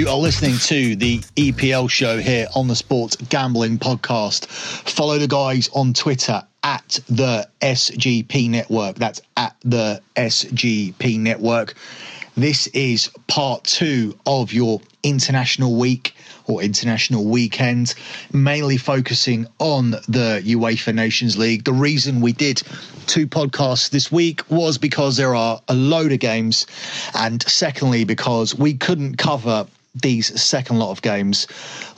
You 0.00 0.08
are 0.08 0.16
listening 0.16 0.56
to 0.60 0.96
the 0.96 1.18
EPL 1.36 1.90
show 1.90 2.16
here 2.20 2.46
on 2.54 2.68
the 2.68 2.74
Sports 2.74 3.16
Gambling 3.16 3.78
Podcast. 3.78 4.46
Follow 4.46 5.18
the 5.18 5.28
guys 5.28 5.68
on 5.74 5.92
Twitter 5.92 6.42
at 6.62 6.98
the 7.10 7.46
SGP 7.60 8.48
Network. 8.48 8.96
That's 8.96 9.20
at 9.36 9.56
the 9.62 10.00
SGP 10.16 11.18
Network. 11.18 11.74
This 12.34 12.66
is 12.68 13.10
part 13.26 13.64
two 13.64 14.18
of 14.24 14.54
your 14.54 14.80
international 15.02 15.76
week 15.76 16.14
or 16.46 16.62
international 16.62 17.26
weekend, 17.26 17.94
mainly 18.32 18.78
focusing 18.78 19.46
on 19.58 19.90
the 19.90 20.42
UEFA 20.46 20.94
Nations 20.94 21.36
League. 21.36 21.64
The 21.64 21.74
reason 21.74 22.22
we 22.22 22.32
did 22.32 22.62
two 23.06 23.26
podcasts 23.26 23.90
this 23.90 24.10
week 24.10 24.50
was 24.50 24.78
because 24.78 25.18
there 25.18 25.34
are 25.34 25.60
a 25.68 25.74
load 25.74 26.10
of 26.10 26.20
games, 26.20 26.66
and 27.14 27.42
secondly, 27.42 28.04
because 28.04 28.54
we 28.54 28.72
couldn't 28.72 29.16
cover 29.18 29.66
these 29.94 30.40
second 30.40 30.78
lot 30.78 30.90
of 30.90 31.02
games 31.02 31.46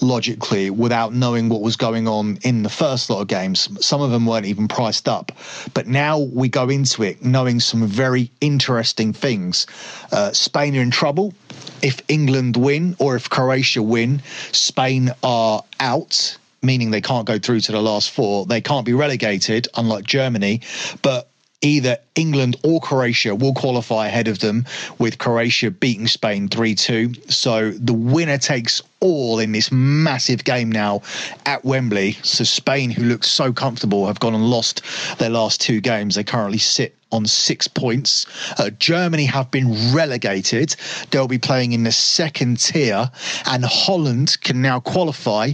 logically 0.01 0.71
without 0.71 1.13
knowing 1.13 1.49
what 1.49 1.61
was 1.61 1.77
going 1.77 2.09
on 2.09 2.39
in 2.43 2.63
the 2.63 2.69
first 2.71 3.11
lot 3.11 3.21
of 3.21 3.29
games. 3.29 3.69
Some 3.85 4.01
of 4.01 4.11
them 4.11 4.25
weren't 4.25 4.47
even 4.47 4.67
priced 4.67 5.09
up. 5.09 5.33
But 5.75 5.87
now 5.87 6.19
we 6.19 6.49
go 6.49 6.69
into 6.69 7.03
it 7.03 7.23
knowing 7.25 7.61
some 7.61 7.87
very 7.87 8.31
interesting 8.41 9.13
things. 9.13 9.67
Uh, 10.11 10.33
Spain 10.33 10.77
are 10.77 10.81
in 10.81 10.91
trouble. 10.91 11.35
If 11.83 12.01
England 12.09 12.57
win 12.57 12.97
or 12.99 13.15
if 13.17 13.29
Croatia 13.29 13.83
win, 13.83 14.23
Spain 14.53 15.11
are 15.23 15.63
out 15.79 16.39
meaning 16.65 16.93
they 16.93 17.01
can't 17.01 17.27
go 17.27 17.41
through 17.41 17.59
to 17.59 17.73
the 17.73 17.83
last 17.83 18.11
four. 18.13 18.47
They 18.47 18.61
can't 18.61 18.87
be 18.87 18.95
relegated, 18.95 19.67
unlike 19.75 20.05
Germany. 20.05 20.61
But 21.03 21.29
either 21.63 21.97
England 22.15 22.57
or 22.63 22.81
Croatia 22.81 23.35
will 23.35 23.55
qualify 23.55 24.09
ahead 24.09 24.29
of 24.29 24.41
them, 24.41 24.67
with 24.99 25.19
Croatia 25.19 25.71
beating 25.71 26.07
Spain 26.07 26.49
3 26.49 26.75
2. 26.75 27.15
So 27.29 27.71
the 27.71 27.95
winner 27.95 28.39
takes 28.39 28.83
all 29.01 29.39
in 29.39 29.53
this 29.53 29.73
massive 29.73 30.45
game 30.45 30.71
now 30.71 31.03
at 31.47 31.65
Wembley. 31.65 32.13
So 32.23 32.45
Spain, 32.45 32.91
who 32.91 33.05
looked 33.05 33.25
so 33.25 33.53
comfortable, 33.53 34.07
have 34.07 34.21
gone 34.21 34.35
and 34.35 34.45
lost 34.45 34.83
their 35.19 35.31
last 35.31 35.61
two 35.61 35.81
games. 35.81 36.15
They 36.15 36.25
currently 36.25 36.59
sit 36.59 36.95
on 37.11 37.27
six 37.27 37.69
points. 37.69 38.27
Uh, 38.59 38.71
Germany 38.71 39.27
have 39.27 39.51
been 39.51 39.95
relegated. 39.95 40.75
They'll 41.11 41.29
be 41.29 41.39
playing 41.39 41.73
in 41.73 41.85
the 41.85 41.93
second 41.93 42.59
tier, 42.59 43.11
and 43.47 43.65
Holland 43.65 44.39
can 44.41 44.63
now 44.63 44.81
qualify 44.81 45.53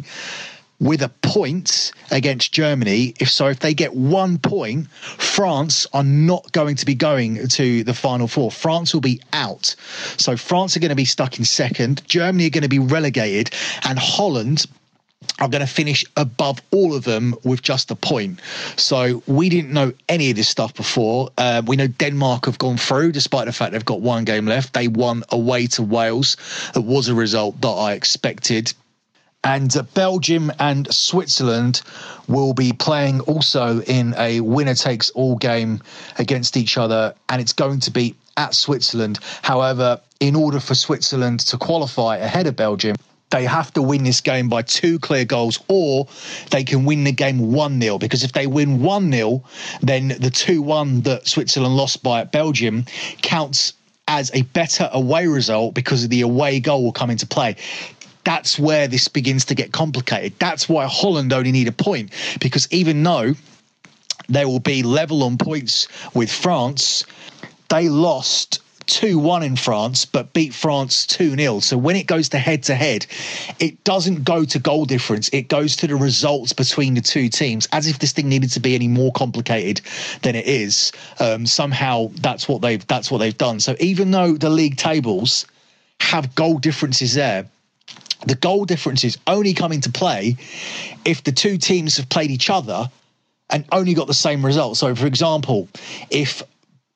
with 0.80 1.02
a 1.02 1.08
point 1.22 1.92
against 2.10 2.52
Germany. 2.52 3.14
If 3.18 3.30
so, 3.30 3.46
if 3.46 3.60
they 3.60 3.74
get 3.74 3.94
one 3.94 4.38
point, 4.38 4.88
France 4.90 5.86
are 5.92 6.04
not 6.04 6.52
going 6.52 6.76
to 6.76 6.86
be 6.86 6.94
going 6.94 7.48
to 7.48 7.84
the 7.84 7.94
final 7.94 8.28
four. 8.28 8.50
France 8.50 8.94
will 8.94 9.00
be 9.00 9.20
out. 9.32 9.74
So 10.16 10.36
France 10.36 10.76
are 10.76 10.80
going 10.80 10.90
to 10.90 10.94
be 10.96 11.04
stuck 11.04 11.38
in 11.38 11.44
second. 11.44 12.06
Germany 12.06 12.46
are 12.46 12.50
going 12.50 12.62
to 12.62 12.68
be 12.68 12.78
relegated, 12.78 13.50
and 13.84 13.98
Holland 13.98 14.66
are 15.40 15.48
going 15.48 15.60
to 15.60 15.72
finish 15.72 16.04
above 16.16 16.60
all 16.70 16.94
of 16.94 17.04
them 17.04 17.34
with 17.44 17.62
just 17.62 17.90
a 17.90 17.96
point. 17.96 18.40
So 18.76 19.22
we 19.26 19.48
didn't 19.48 19.72
know 19.72 19.92
any 20.08 20.30
of 20.30 20.36
this 20.36 20.48
stuff 20.48 20.74
before. 20.74 21.30
Uh, 21.36 21.62
we 21.66 21.76
know 21.76 21.86
Denmark 21.86 22.46
have 22.46 22.58
gone 22.58 22.76
through, 22.76 23.12
despite 23.12 23.46
the 23.46 23.52
fact 23.52 23.72
they've 23.72 23.84
got 23.84 24.00
one 24.00 24.24
game 24.24 24.46
left. 24.46 24.74
They 24.74 24.88
won 24.88 25.24
away 25.30 25.66
to 25.68 25.82
Wales. 25.82 26.36
It 26.74 26.84
was 26.84 27.08
a 27.08 27.14
result 27.14 27.60
that 27.60 27.68
I 27.68 27.92
expected 27.92 28.72
and 29.44 29.75
Belgium 29.94 30.53
and 30.59 30.93
Switzerland 30.93 31.82
will 32.26 32.53
be 32.53 32.72
playing 32.72 33.21
also 33.21 33.81
in 33.82 34.15
a 34.19 34.41
winner 34.41 34.75
takes 34.75 35.10
all 35.10 35.37
game 35.37 35.81
against 36.19 36.56
each 36.56 36.76
other, 36.76 37.15
and 37.28 37.41
it's 37.41 37.53
going 37.53 37.81
to 37.81 37.91
be 37.91 38.15
at 38.37 38.54
Switzerland. 38.54 39.19
However, 39.43 40.00
in 40.21 40.34
order 40.34 40.60
for 40.60 40.75
Switzerland 40.75 41.41
to 41.41 41.56
qualify 41.56 42.16
ahead 42.16 42.47
of 42.47 42.56
Belgium, 42.56 42.97
they 43.31 43.44
have 43.44 43.72
to 43.75 43.82
win 43.82 44.04
this 44.04 44.21
game 44.21 44.49
by 44.49 44.62
two 44.62 44.99
clear 44.99 45.25
goals, 45.25 45.60
or 45.69 46.09
they 46.50 46.65
can 46.65 46.84
win 46.84 47.05
the 47.05 47.12
game 47.12 47.53
1 47.53 47.81
0. 47.81 47.99
Because 47.99 48.25
if 48.25 48.32
they 48.32 48.47
win 48.47 48.82
1 48.82 49.12
0, 49.12 49.44
then 49.82 50.09
the 50.09 50.31
2 50.31 50.62
1 50.62 51.03
that 51.03 51.28
Switzerland 51.28 51.76
lost 51.76 52.03
by 52.03 52.20
at 52.20 52.32
Belgium 52.32 52.87
counts 53.22 53.75
as 54.09 54.31
a 54.32 54.43
better 54.43 54.88
away 54.93 55.26
result 55.26 55.75
because 55.75 56.09
the 56.09 56.22
away 56.22 56.59
goal 56.60 56.82
will 56.82 56.93
come 56.93 57.10
into 57.10 57.26
play 57.26 57.55
that's 58.28 58.58
where 58.58 58.86
this 58.88 59.08
begins 59.08 59.46
to 59.46 59.54
get 59.54 59.72
complicated. 59.72 60.34
That's 60.38 60.68
why 60.68 60.84
Holland 60.84 61.32
only 61.32 61.50
need 61.50 61.66
a 61.66 61.72
point 61.72 62.10
because 62.40 62.68
even 62.70 63.02
though 63.02 63.32
they 64.28 64.44
will 64.44 64.60
be 64.60 64.82
level 64.82 65.22
on 65.22 65.38
points 65.38 65.88
with 66.12 66.30
France, 66.30 67.06
they 67.70 67.88
lost 67.88 68.60
2 68.84 69.18
1 69.18 69.42
in 69.42 69.56
France, 69.56 70.04
but 70.04 70.34
beat 70.34 70.52
France 70.52 71.06
2 71.06 71.36
0. 71.36 71.60
So 71.60 71.78
when 71.78 71.96
it 71.96 72.06
goes 72.06 72.28
to 72.28 72.38
head 72.38 72.64
to 72.64 72.74
head, 72.74 73.06
it 73.60 73.82
doesn't 73.84 74.24
go 74.24 74.44
to 74.44 74.58
goal 74.58 74.84
difference. 74.84 75.30
It 75.30 75.48
goes 75.48 75.74
to 75.76 75.86
the 75.86 75.96
results 75.96 76.52
between 76.52 76.92
the 76.92 77.00
two 77.00 77.30
teams, 77.30 77.66
as 77.72 77.86
if 77.86 77.98
this 77.98 78.12
thing 78.12 78.28
needed 78.28 78.50
to 78.50 78.60
be 78.60 78.74
any 78.74 78.88
more 78.88 79.10
complicated 79.12 79.81
than 80.20 80.34
it 80.34 80.46
is. 80.46 80.92
Um, 81.19 81.46
somehow 81.46 82.10
that's 82.20 82.46
what 82.46 82.60
they've 82.60 82.86
that's 82.86 83.10
what 83.10 83.19
they've 83.19 83.38
done. 83.38 83.60
So 83.60 83.74
even 83.81 84.10
though 84.10 84.32
the 84.34 84.50
league 84.50 84.76
tables 84.76 85.46
have 86.00 86.34
goal 86.34 86.58
differences 86.58 87.14
there, 87.14 87.46
the 88.26 88.35
goal 88.35 88.65
differences 88.65 89.19
only 89.26 89.55
come 89.55 89.73
into 89.73 89.91
play 89.91 90.37
if 91.05 91.23
the 91.25 91.32
two 91.32 91.59
teams 91.59 91.97
have 91.97 92.09
played 92.09 92.31
each 92.31 92.50
other 92.50 92.91
and 93.50 93.65
only 93.73 93.94
got 93.94 94.06
the 94.06 94.15
same 94.15 94.44
result. 94.44 94.76
So, 94.76 94.94
for 94.94 95.06
example, 95.06 95.69
if 96.11 96.43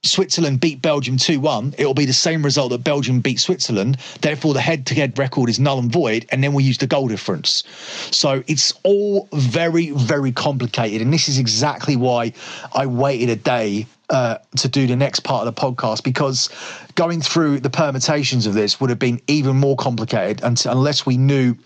Switzerland 0.04 0.60
beat 0.60 0.82
Belgium 0.82 1.16
2 1.16 1.38
1, 1.38 1.76
it 1.78 1.86
will 1.86 1.94
be 1.94 2.06
the 2.06 2.12
same 2.12 2.44
result 2.44 2.70
that 2.70 2.82
Belgium 2.82 3.20
beat 3.20 3.38
Switzerland. 3.38 3.98
Therefore, 4.20 4.52
the 4.52 4.60
head 4.60 4.84
to 4.86 4.94
head 4.94 5.16
record 5.16 5.48
is 5.48 5.60
null 5.60 5.78
and 5.78 5.92
void, 5.92 6.26
and 6.30 6.42
then 6.42 6.52
we 6.54 6.64
use 6.64 6.78
the 6.78 6.88
goal 6.88 7.06
difference. 7.06 7.62
So 8.10 8.42
it's 8.48 8.72
all 8.82 9.28
very, 9.32 9.90
very 9.90 10.32
complicated. 10.32 11.02
And 11.02 11.12
this 11.12 11.28
is 11.28 11.38
exactly 11.38 11.94
why 11.94 12.32
I 12.74 12.86
waited 12.86 13.30
a 13.30 13.36
day 13.36 13.86
uh, 14.12 14.38
to 14.58 14.68
do 14.68 14.86
the 14.86 14.94
next 14.94 15.20
part 15.20 15.46
of 15.46 15.54
the 15.54 15.60
podcast 15.60 16.04
because 16.04 16.50
going 16.94 17.20
through 17.20 17.58
the 17.60 17.70
permutations 17.70 18.46
of 18.46 18.54
this 18.54 18.80
would 18.80 18.90
have 18.90 18.98
been 18.98 19.20
even 19.26 19.56
more 19.56 19.74
complicated 19.74 20.42
unless 20.44 21.06
we 21.06 21.16
knew 21.16 21.56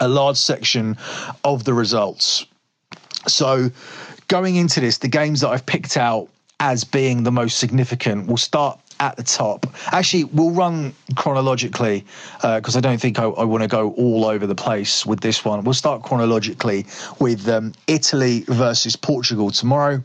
a 0.00 0.08
large 0.08 0.36
section 0.36 0.96
of 1.44 1.64
the 1.64 1.72
results. 1.72 2.44
So 3.28 3.70
going 4.28 4.56
into 4.56 4.80
this, 4.80 4.98
the 4.98 5.08
games 5.08 5.40
that 5.40 5.48
I've 5.48 5.64
picked 5.64 5.96
out 5.96 6.28
as 6.58 6.84
being 6.84 7.22
the 7.22 7.32
most 7.32 7.58
significant 7.58 8.26
will 8.26 8.36
start 8.36 8.78
at 8.98 9.16
the 9.16 9.22
top. 9.22 9.66
Actually, 9.92 10.24
we'll 10.24 10.50
run 10.50 10.94
chronologically 11.16 12.04
because 12.40 12.76
uh, 12.76 12.78
I 12.78 12.80
don't 12.80 13.00
think 13.00 13.18
I, 13.18 13.24
I 13.24 13.44
want 13.44 13.62
to 13.62 13.68
go 13.68 13.92
all 13.92 14.24
over 14.24 14.46
the 14.46 14.54
place 14.54 15.06
with 15.06 15.20
this 15.20 15.44
one. 15.44 15.62
We'll 15.64 15.74
start 15.74 16.02
chronologically 16.02 16.86
with 17.18 17.48
um, 17.48 17.72
Italy 17.86 18.44
versus 18.48 18.96
Portugal 18.96 19.50
tomorrow. 19.50 20.02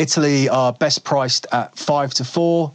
Italy 0.00 0.48
are 0.48 0.72
best 0.72 1.04
priced 1.04 1.46
at 1.52 1.76
five 1.76 2.14
to 2.14 2.24
four. 2.24 2.72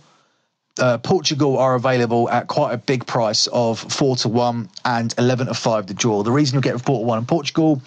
Uh, 0.78 0.98
Portugal 1.00 1.58
are 1.58 1.74
available 1.74 2.30
at 2.30 2.48
quite 2.48 2.74
a 2.74 2.78
big 2.78 3.08
price 3.08 3.48
of 3.48 3.80
four 3.80 4.16
to 4.18 4.28
one 4.30 4.70
and 4.84 5.14
eleven 5.18 5.48
to 5.48 5.54
five 5.54 5.88
to 5.88 5.94
draw. 5.94 6.22
The 6.22 6.32
reason 6.32 6.56
you 6.56 6.62
get 6.62 6.80
four 6.82 7.00
to 7.00 7.06
one 7.06 7.18
in 7.18 7.26
Portugal 7.26 7.82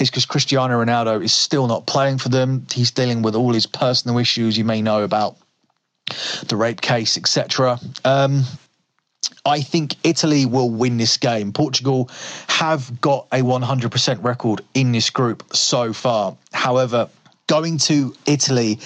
is 0.00 0.08
because 0.08 0.24
Cristiano 0.24 0.82
Ronaldo 0.82 1.22
is 1.22 1.34
still 1.34 1.66
not 1.66 1.86
playing 1.86 2.16
for 2.16 2.30
them. 2.30 2.66
He's 2.72 2.92
dealing 2.92 3.20
with 3.20 3.34
all 3.34 3.52
his 3.52 3.66
personal 3.66 4.18
issues 4.18 4.56
you 4.56 4.64
may 4.64 4.80
know 4.80 5.02
about 5.02 5.36
the 6.46 6.56
rape 6.56 6.80
case, 6.80 7.18
etc. 7.18 7.78
Um, 8.06 8.44
I 9.44 9.60
think 9.60 9.96
Italy 10.04 10.46
will 10.46 10.70
win 10.70 10.96
this 10.96 11.16
game. 11.16 11.52
Portugal 11.52 12.08
have 12.48 13.00
got 13.00 13.26
a 13.32 13.40
100% 13.40 14.22
record 14.22 14.62
in 14.74 14.92
this 14.92 15.10
group 15.10 15.54
so 15.54 15.92
far. 15.92 16.36
However, 16.52 17.08
going 17.48 17.78
to 17.78 18.14
Italy 18.26 18.78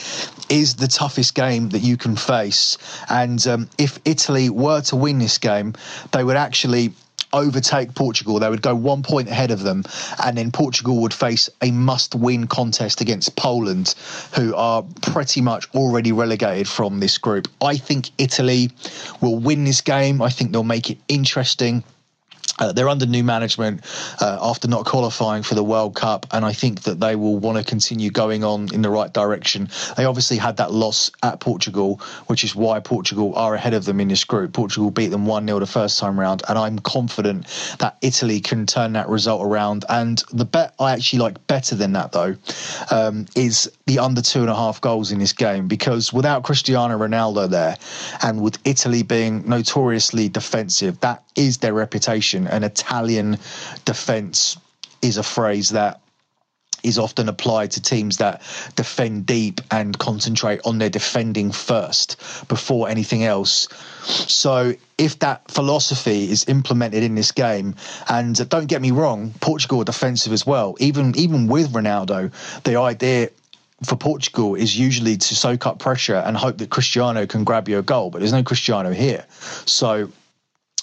is 0.48 0.76
the 0.76 0.88
toughest 0.88 1.34
game 1.34 1.68
that 1.70 1.80
you 1.80 1.98
can 1.98 2.16
face. 2.16 2.78
And 3.10 3.46
um, 3.46 3.68
if 3.76 3.98
Italy 4.06 4.48
were 4.48 4.80
to 4.82 4.96
win 4.96 5.18
this 5.18 5.36
game, 5.36 5.74
they 6.12 6.24
would 6.24 6.36
actually 6.36 6.92
overtake 7.32 7.94
Portugal. 7.94 8.38
They 8.38 8.48
would 8.48 8.62
go 8.62 8.74
one 8.74 9.02
point 9.02 9.28
ahead 9.28 9.50
of 9.50 9.62
them, 9.62 9.84
and 10.22 10.36
then 10.36 10.50
Portugal 10.50 11.00
would 11.02 11.14
face 11.14 11.48
a 11.62 11.70
must 11.70 12.14
win 12.14 12.46
contest 12.46 13.00
against 13.00 13.36
Poland, 13.36 13.94
who 14.34 14.54
are 14.54 14.84
pretty 15.00 15.40
much 15.40 15.68
already 15.74 16.12
relegated 16.12 16.68
from 16.68 17.00
this 17.00 17.18
group. 17.18 17.48
I 17.60 17.76
think 17.76 18.10
Italy 18.18 18.70
will 19.20 19.38
win 19.38 19.64
this 19.64 19.80
game. 19.80 20.22
I 20.22 20.30
think 20.30 20.52
they'll 20.52 20.62
make 20.62 20.90
it 20.90 20.98
interesting. 21.08 21.84
Uh, 22.62 22.70
they're 22.70 22.88
under 22.88 23.06
new 23.06 23.24
management 23.24 23.80
uh, 24.20 24.38
after 24.40 24.68
not 24.68 24.86
qualifying 24.86 25.42
for 25.42 25.56
the 25.56 25.64
World 25.64 25.96
Cup, 25.96 26.26
and 26.30 26.44
I 26.44 26.52
think 26.52 26.82
that 26.82 27.00
they 27.00 27.16
will 27.16 27.36
want 27.36 27.58
to 27.58 27.64
continue 27.64 28.08
going 28.08 28.44
on 28.44 28.72
in 28.72 28.82
the 28.82 28.90
right 28.90 29.12
direction. 29.12 29.68
They 29.96 30.04
obviously 30.04 30.36
had 30.36 30.58
that 30.58 30.70
loss 30.70 31.10
at 31.24 31.40
Portugal, 31.40 32.00
which 32.28 32.44
is 32.44 32.54
why 32.54 32.78
Portugal 32.78 33.34
are 33.34 33.56
ahead 33.56 33.74
of 33.74 33.84
them 33.84 33.98
in 33.98 34.06
this 34.06 34.22
group. 34.22 34.52
Portugal 34.52 34.92
beat 34.92 35.08
them 35.08 35.26
1 35.26 35.44
0 35.44 35.58
the 35.58 35.66
first 35.66 35.98
time 35.98 36.20
round, 36.20 36.44
and 36.48 36.56
I'm 36.56 36.78
confident 36.78 37.46
that 37.80 37.96
Italy 38.00 38.38
can 38.38 38.64
turn 38.66 38.92
that 38.92 39.08
result 39.08 39.44
around. 39.44 39.84
And 39.88 40.22
the 40.32 40.44
bet 40.44 40.72
I 40.78 40.92
actually 40.92 41.18
like 41.18 41.44
better 41.48 41.74
than 41.74 41.94
that, 41.94 42.12
though, 42.12 42.36
um, 42.92 43.26
is 43.34 43.72
the 43.86 43.98
under 43.98 44.22
two 44.22 44.42
and 44.42 44.50
a 44.50 44.54
half 44.54 44.80
goals 44.80 45.10
in 45.10 45.18
this 45.18 45.32
game, 45.32 45.66
because 45.66 46.12
without 46.12 46.44
Cristiano 46.44 46.96
Ronaldo 46.96 47.50
there, 47.50 47.76
and 48.22 48.40
with 48.40 48.56
Italy 48.64 49.02
being 49.02 49.48
notoriously 49.48 50.28
defensive, 50.28 51.00
that 51.00 51.24
is 51.34 51.58
their 51.58 51.72
reputation. 51.72 52.46
An 52.52 52.64
Italian 52.64 53.38
defence 53.84 54.56
is 55.00 55.16
a 55.16 55.22
phrase 55.22 55.70
that 55.70 56.00
is 56.82 56.98
often 56.98 57.28
applied 57.28 57.70
to 57.72 57.82
teams 57.82 58.18
that 58.18 58.42
defend 58.74 59.26
deep 59.26 59.60
and 59.70 59.96
concentrate 59.98 60.60
on 60.64 60.78
their 60.78 60.90
defending 60.90 61.52
first 61.52 62.16
before 62.48 62.88
anything 62.88 63.24
else. 63.24 63.68
So, 64.04 64.74
if 64.98 65.18
that 65.20 65.50
philosophy 65.50 66.30
is 66.30 66.48
implemented 66.48 67.02
in 67.02 67.14
this 67.14 67.32
game, 67.32 67.76
and 68.08 68.48
don't 68.48 68.66
get 68.66 68.82
me 68.82 68.90
wrong, 68.90 69.32
Portugal 69.40 69.80
are 69.80 69.84
defensive 69.84 70.32
as 70.32 70.46
well. 70.46 70.76
Even 70.80 71.16
even 71.16 71.46
with 71.46 71.72
Ronaldo, 71.72 72.32
the 72.64 72.76
idea 72.80 73.30
for 73.84 73.96
Portugal 73.96 74.54
is 74.54 74.78
usually 74.78 75.16
to 75.16 75.34
soak 75.34 75.66
up 75.66 75.78
pressure 75.78 76.14
and 76.14 76.36
hope 76.36 76.58
that 76.58 76.70
Cristiano 76.70 77.26
can 77.26 77.42
grab 77.44 77.68
you 77.68 77.78
a 77.78 77.82
goal, 77.82 78.10
but 78.10 78.20
there's 78.20 78.32
no 78.32 78.42
Cristiano 78.42 78.92
here. 78.92 79.26
So 79.66 80.10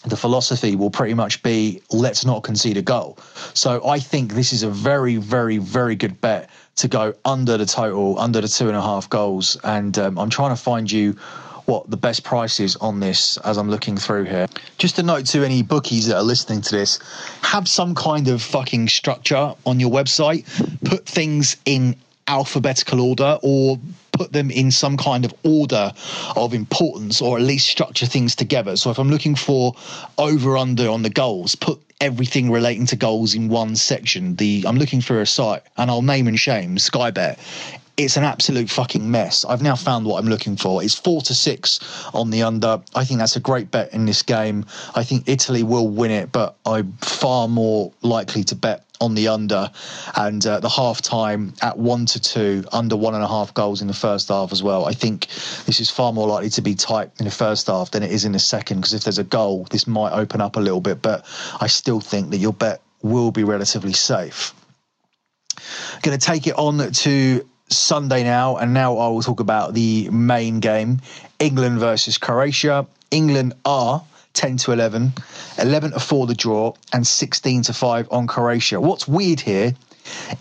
the 0.05 0.15
philosophy 0.15 0.75
will 0.75 0.89
pretty 0.89 1.13
much 1.13 1.43
be 1.43 1.81
let's 1.91 2.25
not 2.25 2.43
concede 2.43 2.77
a 2.77 2.81
goal. 2.81 3.17
So 3.53 3.85
I 3.87 3.99
think 3.99 4.33
this 4.33 4.53
is 4.53 4.63
a 4.63 4.69
very, 4.69 5.17
very, 5.17 5.57
very 5.57 5.95
good 5.95 6.19
bet 6.21 6.49
to 6.77 6.87
go 6.87 7.13
under 7.25 7.57
the 7.57 7.65
total, 7.65 8.17
under 8.19 8.39
the 8.39 8.47
two 8.47 8.67
and 8.67 8.77
a 8.77 8.81
half 8.81 9.09
goals. 9.09 9.57
And 9.63 9.97
um, 9.97 10.17
I'm 10.17 10.29
trying 10.29 10.55
to 10.55 10.61
find 10.61 10.89
you 10.89 11.17
what 11.65 11.89
the 11.89 11.97
best 11.97 12.23
price 12.23 12.59
is 12.59 12.75
on 12.77 12.99
this 12.99 13.37
as 13.37 13.57
I'm 13.57 13.69
looking 13.69 13.95
through 13.95 14.23
here. 14.23 14.47
Just 14.77 14.97
a 14.97 15.03
note 15.03 15.25
to 15.27 15.43
any 15.43 15.61
bookies 15.61 16.07
that 16.07 16.15
are 16.15 16.23
listening 16.23 16.61
to 16.61 16.75
this 16.75 16.99
have 17.43 17.67
some 17.67 17.93
kind 17.93 18.27
of 18.27 18.41
fucking 18.41 18.87
structure 18.87 19.53
on 19.65 19.79
your 19.79 19.91
website, 19.91 20.45
put 20.83 21.05
things 21.05 21.57
in 21.65 21.95
alphabetical 22.27 23.01
order 23.01 23.37
or 23.43 23.77
put 24.19 24.33
them 24.33 24.51
in 24.51 24.69
some 24.69 24.97
kind 24.97 25.23
of 25.23 25.33
order 25.43 25.93
of 26.35 26.53
importance 26.53 27.21
or 27.21 27.37
at 27.37 27.43
least 27.43 27.69
structure 27.69 28.05
things 28.05 28.35
together. 28.35 28.75
So 28.75 28.91
if 28.91 28.99
I'm 28.99 29.09
looking 29.09 29.33
for 29.33 29.73
over 30.17 30.57
under 30.57 30.89
on 30.89 31.03
the 31.03 31.09
goals, 31.09 31.55
put 31.55 31.79
everything 32.01 32.51
relating 32.51 32.85
to 32.87 32.97
goals 32.97 33.33
in 33.33 33.47
one 33.47 33.77
section. 33.77 34.35
The 34.35 34.65
I'm 34.67 34.75
looking 34.75 34.99
for 34.99 35.21
a 35.21 35.25
site 35.25 35.63
and 35.77 35.89
I'll 35.89 36.01
name 36.01 36.27
and 36.27 36.37
shame 36.37 36.77
Sky 36.77 37.11
Bet. 37.11 37.39
It's 37.95 38.17
an 38.17 38.25
absolute 38.25 38.69
fucking 38.69 39.09
mess. 39.09 39.45
I've 39.45 39.61
now 39.61 39.75
found 39.75 40.05
what 40.05 40.21
I'm 40.21 40.29
looking 40.29 40.57
for. 40.57 40.83
It's 40.83 40.95
four 40.95 41.21
to 41.21 41.33
six 41.33 41.79
on 42.13 42.29
the 42.29 42.43
under. 42.43 42.81
I 42.95 43.05
think 43.05 43.19
that's 43.19 43.37
a 43.37 43.41
great 43.41 43.71
bet 43.71 43.93
in 43.93 44.05
this 44.05 44.21
game. 44.21 44.65
I 44.95 45.03
think 45.05 45.27
Italy 45.27 45.63
will 45.63 45.87
win 45.87 46.11
it, 46.11 46.31
but 46.33 46.55
I'm 46.65 46.91
far 47.01 47.47
more 47.47 47.93
likely 48.01 48.43
to 48.45 48.55
bet 48.55 48.88
on 49.01 49.15
the 49.15 49.29
under, 49.29 49.71
and 50.15 50.45
uh, 50.45 50.59
the 50.59 50.69
half 50.69 51.01
time 51.01 51.53
at 51.61 51.77
one 51.77 52.05
to 52.07 52.19
two, 52.19 52.63
under 52.71 52.95
one 52.95 53.15
and 53.15 53.23
a 53.23 53.27
half 53.27 53.53
goals 53.53 53.81
in 53.81 53.87
the 53.87 53.93
first 53.93 54.27
half 54.27 54.51
as 54.51 54.61
well. 54.61 54.85
I 54.85 54.93
think 54.93 55.27
this 55.65 55.79
is 55.79 55.89
far 55.89 56.11
more 56.11 56.27
likely 56.27 56.49
to 56.51 56.61
be 56.61 56.75
tight 56.75 57.11
in 57.19 57.25
the 57.25 57.31
first 57.31 57.67
half 57.67 57.91
than 57.91 58.03
it 58.03 58.11
is 58.11 58.25
in 58.25 58.33
the 58.33 58.39
second 58.39 58.77
because 58.77 58.93
if 58.93 59.03
there's 59.03 59.17
a 59.17 59.23
goal, 59.23 59.65
this 59.71 59.87
might 59.87 60.11
open 60.11 60.41
up 60.41 60.55
a 60.55 60.59
little 60.59 60.81
bit, 60.81 61.01
but 61.01 61.25
I 61.59 61.67
still 61.67 61.99
think 61.99 62.31
that 62.31 62.37
your 62.37 62.53
bet 62.53 62.81
will 63.01 63.31
be 63.31 63.43
relatively 63.43 63.93
safe. 63.93 64.53
Going 66.01 66.17
to 66.17 66.25
take 66.25 66.47
it 66.47 66.57
on 66.57 66.91
to 66.91 67.47
Sunday 67.69 68.23
now, 68.23 68.57
and 68.57 68.73
now 68.73 68.97
I 68.97 69.09
will 69.09 69.21
talk 69.21 69.39
about 69.39 69.73
the 69.73 70.09
main 70.09 70.59
game 70.59 71.01
England 71.39 71.79
versus 71.79 72.17
Croatia. 72.17 72.87
England 73.11 73.53
are 73.65 74.03
10 74.33 74.57
to 74.57 74.71
11, 74.71 75.13
11 75.57 75.91
to 75.91 75.99
4 75.99 76.27
the 76.27 76.35
draw, 76.35 76.73
and 76.93 77.05
16 77.05 77.63
to 77.63 77.73
5 77.73 78.07
on 78.11 78.27
Croatia. 78.27 78.79
What's 78.79 79.07
weird 79.07 79.39
here 79.39 79.75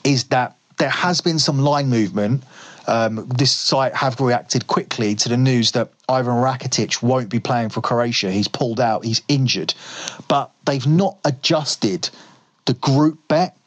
is 0.05 0.25
that 0.25 0.57
there 0.79 0.89
has 0.89 1.21
been 1.21 1.39
some 1.39 1.59
line 1.59 1.89
movement. 1.89 2.45
Um, 2.87 3.29
this 3.29 3.53
site 3.53 3.95
have 3.95 4.19
reacted 4.21 4.67
quickly 4.67 5.15
to 5.17 5.29
the 5.29 5.37
news 5.37 5.73
that 5.73 5.91
Ivan 6.09 6.35
Rakitic 6.35 7.03
won't 7.03 7.29
be 7.29 7.39
playing 7.39 7.69
for 7.69 7.83
Croatia. 7.83 8.31
He's 8.31 8.49
pulled 8.49 8.81
out, 8.81 9.05
he's 9.05 9.21
injured. 9.29 9.75
But 10.27 10.51
they've 10.65 10.87
not 10.87 11.19
adjusted 11.25 12.09
the 12.65 12.75
group 12.75 13.19
bet 13.29 13.58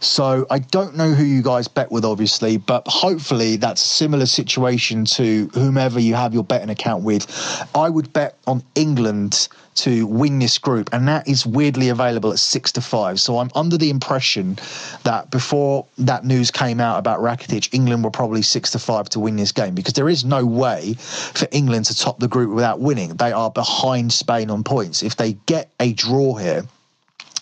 so 0.00 0.46
I 0.50 0.60
don't 0.60 0.96
know 0.96 1.12
who 1.12 1.24
you 1.24 1.42
guys 1.42 1.68
bet 1.68 1.90
with, 1.90 2.04
obviously, 2.04 2.56
but 2.56 2.86
hopefully 2.86 3.56
that's 3.56 3.84
a 3.84 3.88
similar 3.88 4.26
situation 4.26 5.04
to 5.06 5.50
whomever 5.54 5.98
you 5.98 6.14
have 6.14 6.34
your 6.34 6.44
betting 6.44 6.70
account 6.70 7.02
with. 7.02 7.26
I 7.74 7.88
would 7.88 8.12
bet 8.12 8.36
on 8.46 8.62
England 8.74 9.48
to 9.76 10.06
win 10.06 10.38
this 10.38 10.58
group, 10.58 10.90
and 10.92 11.06
that 11.06 11.28
is 11.28 11.46
weirdly 11.46 11.88
available 11.88 12.32
at 12.32 12.38
six 12.38 12.72
to 12.72 12.80
five. 12.80 13.20
So 13.20 13.38
I'm 13.38 13.50
under 13.54 13.78
the 13.78 13.90
impression 13.90 14.58
that 15.04 15.30
before 15.30 15.86
that 15.98 16.24
news 16.24 16.50
came 16.50 16.80
out 16.80 16.98
about 16.98 17.20
Rakitic, 17.20 17.72
England 17.72 18.04
were 18.04 18.10
probably 18.10 18.42
six 18.42 18.70
to 18.72 18.78
five 18.78 19.08
to 19.10 19.20
win 19.20 19.36
this 19.36 19.52
game 19.52 19.74
because 19.74 19.94
there 19.94 20.08
is 20.08 20.24
no 20.24 20.44
way 20.44 20.94
for 20.98 21.46
England 21.52 21.86
to 21.86 21.96
top 21.96 22.18
the 22.18 22.28
group 22.28 22.54
without 22.54 22.80
winning. 22.80 23.10
They 23.10 23.32
are 23.32 23.50
behind 23.50 24.12
Spain 24.12 24.50
on 24.50 24.64
points. 24.64 25.02
If 25.02 25.16
they 25.16 25.34
get 25.46 25.70
a 25.78 25.92
draw 25.92 26.34
here, 26.34 26.64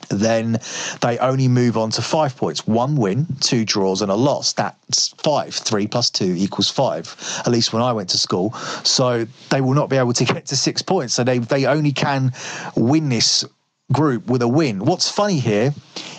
then 0.09 0.59
they 1.01 1.19
only 1.19 1.49
move 1.49 1.77
on 1.77 1.91
to 1.93 2.03
five 2.03 2.37
points 2.37 2.67
one 2.67 2.97
win, 2.97 3.27
two 3.41 3.65
draws, 3.65 4.03
and 4.03 4.11
a 4.11 4.15
loss. 4.15 4.53
That's 4.53 5.09
five. 5.19 5.55
Three 5.55 5.87
plus 5.87 6.11
two 6.11 6.35
equals 6.37 6.71
five, 6.71 7.15
at 7.41 7.49
least 7.49 7.73
when 7.73 7.83
I 7.83 7.93
went 7.93 8.11
to 8.11 8.19
school. 8.19 8.53
So 8.85 9.27
they 9.51 9.61
will 9.61 9.75
not 9.75 9.89
be 9.89 9.97
able 9.97 10.13
to 10.15 10.25
get 10.25 10.47
to 10.47 10.57
six 10.57 10.83
points. 10.83 11.15
So 11.15 11.25
they, 11.25 11.39
they 11.39 11.67
only 11.67 11.93
can 11.93 12.33
win 12.77 13.09
this 13.09 13.45
group 13.93 14.27
with 14.27 14.43
a 14.43 14.49
win. 14.49 14.85
What's 14.85 15.11
funny 15.11 15.39
here 15.39 15.75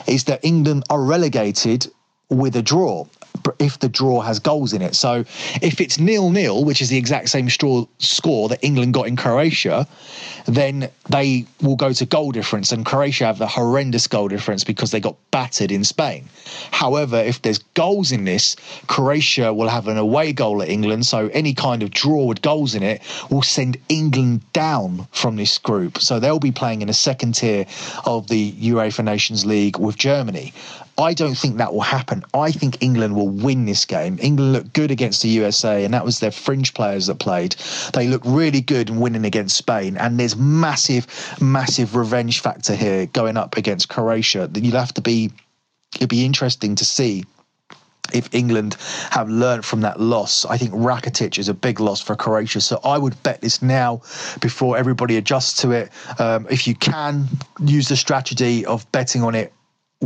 is 0.08 0.26
that 0.26 0.44
England 0.44 0.84
are 0.90 1.02
relegated 1.02 1.88
with 2.30 2.56
a 2.56 2.62
draw 2.62 3.06
if 3.60 3.80
the 3.80 3.90
draw 3.90 4.22
has 4.22 4.40
goals 4.40 4.74
in 4.74 4.82
it. 4.82 4.96
So 4.96 5.24
if 5.62 5.82
it's 5.82 6.00
nil 6.00 6.30
nil, 6.30 6.64
which 6.64 6.82
is 6.82 6.90
the 6.90 6.98
exact 6.98 7.30
same 7.30 7.50
straw 7.50 7.86
score 8.00 8.50
that 8.50 8.60
England 8.64 8.94
got 8.94 9.08
in 9.08 9.16
Croatia, 9.16 9.88
then 10.46 10.90
they 11.10 11.46
will 11.62 11.76
go 11.76 11.92
to 11.94 12.06
goal 12.06 12.32
difference, 12.32 12.72
and 12.72 12.86
Croatia 12.86 13.26
have 13.26 13.42
a 13.42 13.48
horrendous 13.48 14.08
goal 14.08 14.28
difference 14.28 14.64
because 14.64 14.92
they 14.92 15.00
got 15.00 15.16
battered 15.32 15.72
in 15.72 15.84
Spain. 15.84 16.28
However, 16.72 17.18
if 17.18 17.42
there's 17.42 17.60
goals 17.74 18.12
in 18.12 18.24
this, 18.24 18.56
Croatia 18.88 19.54
will 19.54 19.68
have 19.68 19.88
an 19.88 19.98
away 19.98 20.32
goal 20.32 20.62
at 20.62 20.70
England, 20.70 21.06
so 21.06 21.30
any 21.34 21.54
kind 21.54 21.84
of 21.84 21.92
draw 21.92 22.24
with 22.24 22.42
goals 22.42 22.76
in 22.76 22.84
it 22.84 23.02
will 23.30 23.42
send 23.42 23.78
England 23.90 24.42
down 24.54 25.08
from 25.12 25.36
this 25.36 25.58
group. 25.58 26.00
So 26.00 26.20
they'll 26.20 26.40
be 26.40 26.52
playing 26.52 26.82
in 26.82 26.90
a 26.90 26.94
second 26.94 27.36
tier 27.36 27.66
of 28.06 28.28
the 28.28 28.54
UEFA 28.54 29.04
Nations 29.04 29.46
League 29.46 29.78
with 29.78 29.98
Germany 29.98 30.54
I 31.00 31.14
don't 31.14 31.36
think 31.36 31.58
that 31.58 31.74
will 31.74 31.82
happen. 31.82 32.24
I 32.34 32.52
think 32.52 32.82
England 32.82 33.16
will 33.16 33.30
win 33.30 33.66
this 33.66 33.86
game. 33.86 34.18
England 34.20 34.54
looked 34.54 34.74
good 34.74 34.90
against 34.90 35.22
the 35.22 35.30
USA, 35.30 35.86
and 35.86 35.94
that 35.94 36.04
was 36.04 36.20
their 36.20 36.32
fringe 36.32 36.74
players 36.74 37.06
that 37.06 37.20
played. 37.20 37.56
They 37.94 38.08
look 38.08 38.24
really 38.26 38.62
good 38.62 38.90
in 38.90 39.00
winning 39.00 39.26
against 39.26 39.56
Spain, 39.56 39.96
and 39.98 40.20
there's 40.20 40.36
massive, 40.36 41.06
massive 41.40 41.96
revenge 41.96 42.42
factor 42.42 42.76
here 42.76 43.06
going 43.06 43.38
up 43.38 43.58
against 43.58 43.90
Croatia. 43.90 44.50
You'll 44.54 44.80
have 44.80 44.94
to 44.96 45.02
be. 45.02 45.32
It'd 45.96 46.10
be 46.10 46.26
interesting 46.26 46.76
to 46.76 46.86
see 46.86 47.26
if 48.14 48.34
England 48.34 48.76
have 49.12 49.30
learned 49.30 49.66
from 49.66 49.82
that 49.82 50.00
loss. 50.00 50.46
I 50.46 50.58
think 50.58 50.72
Rakitic 50.72 51.38
is 51.38 51.50
a 51.50 51.54
big 51.54 51.80
loss 51.80 52.02
for 52.02 52.16
Croatia. 52.16 52.62
So 52.62 52.80
I 52.84 52.98
would 52.98 53.22
bet 53.24 53.42
this 53.42 53.62
now 53.62 54.02
before 54.42 54.78
everybody 54.78 55.18
adjusts 55.18 55.62
to 55.62 55.72
it. 55.72 55.92
Um, 56.20 56.48
if 56.50 56.68
you 56.68 56.76
can, 56.76 57.28
use 57.64 57.88
the 57.88 57.96
strategy 57.96 58.66
of 58.66 58.90
betting 58.92 59.24
on 59.24 59.36
it 59.36 59.54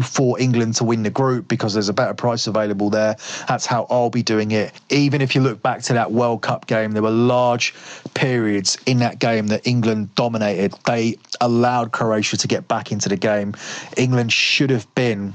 for 0.01 0.39
England 0.39 0.75
to 0.75 0.86
win 0.86 1.03
the 1.03 1.10
group 1.10 1.48
because 1.48 1.74
there's 1.74 1.89
a 1.89 1.93
better 1.93 2.13
price 2.13 2.48
available 2.48 2.89
there. 2.89 3.15
That's 3.48 3.65
how 3.65 3.88
I'll 3.89 4.10
be 4.10 4.24
doing 4.24 4.51
it. 4.51 4.71
Even 4.89 5.21
if 5.21 5.36
you 5.36 5.41
look 5.41 5.62
back 5.62 5.81
to 5.83 5.93
that 5.93 6.13
World 6.13 6.41
Cup 6.41 6.67
game, 6.67 6.93
there 6.93 7.03
were 7.03 7.12
large 7.12 7.74
periods 8.13 8.77
in 8.86 9.00
that 9.00 9.19
game 9.19 9.48
that 9.48 9.67
England 9.67 10.15
dominated. 10.15 10.74
They 10.86 11.17
allowed 11.41 11.91
Croatia 11.91 12.38
to 12.38 12.48
get 12.48 12.67
back 12.67 12.91
into 12.91 13.10
the 13.10 13.17
game. 13.17 13.53
England 13.98 14.31
should 14.31 14.69
have 14.69 14.93
been 14.95 15.33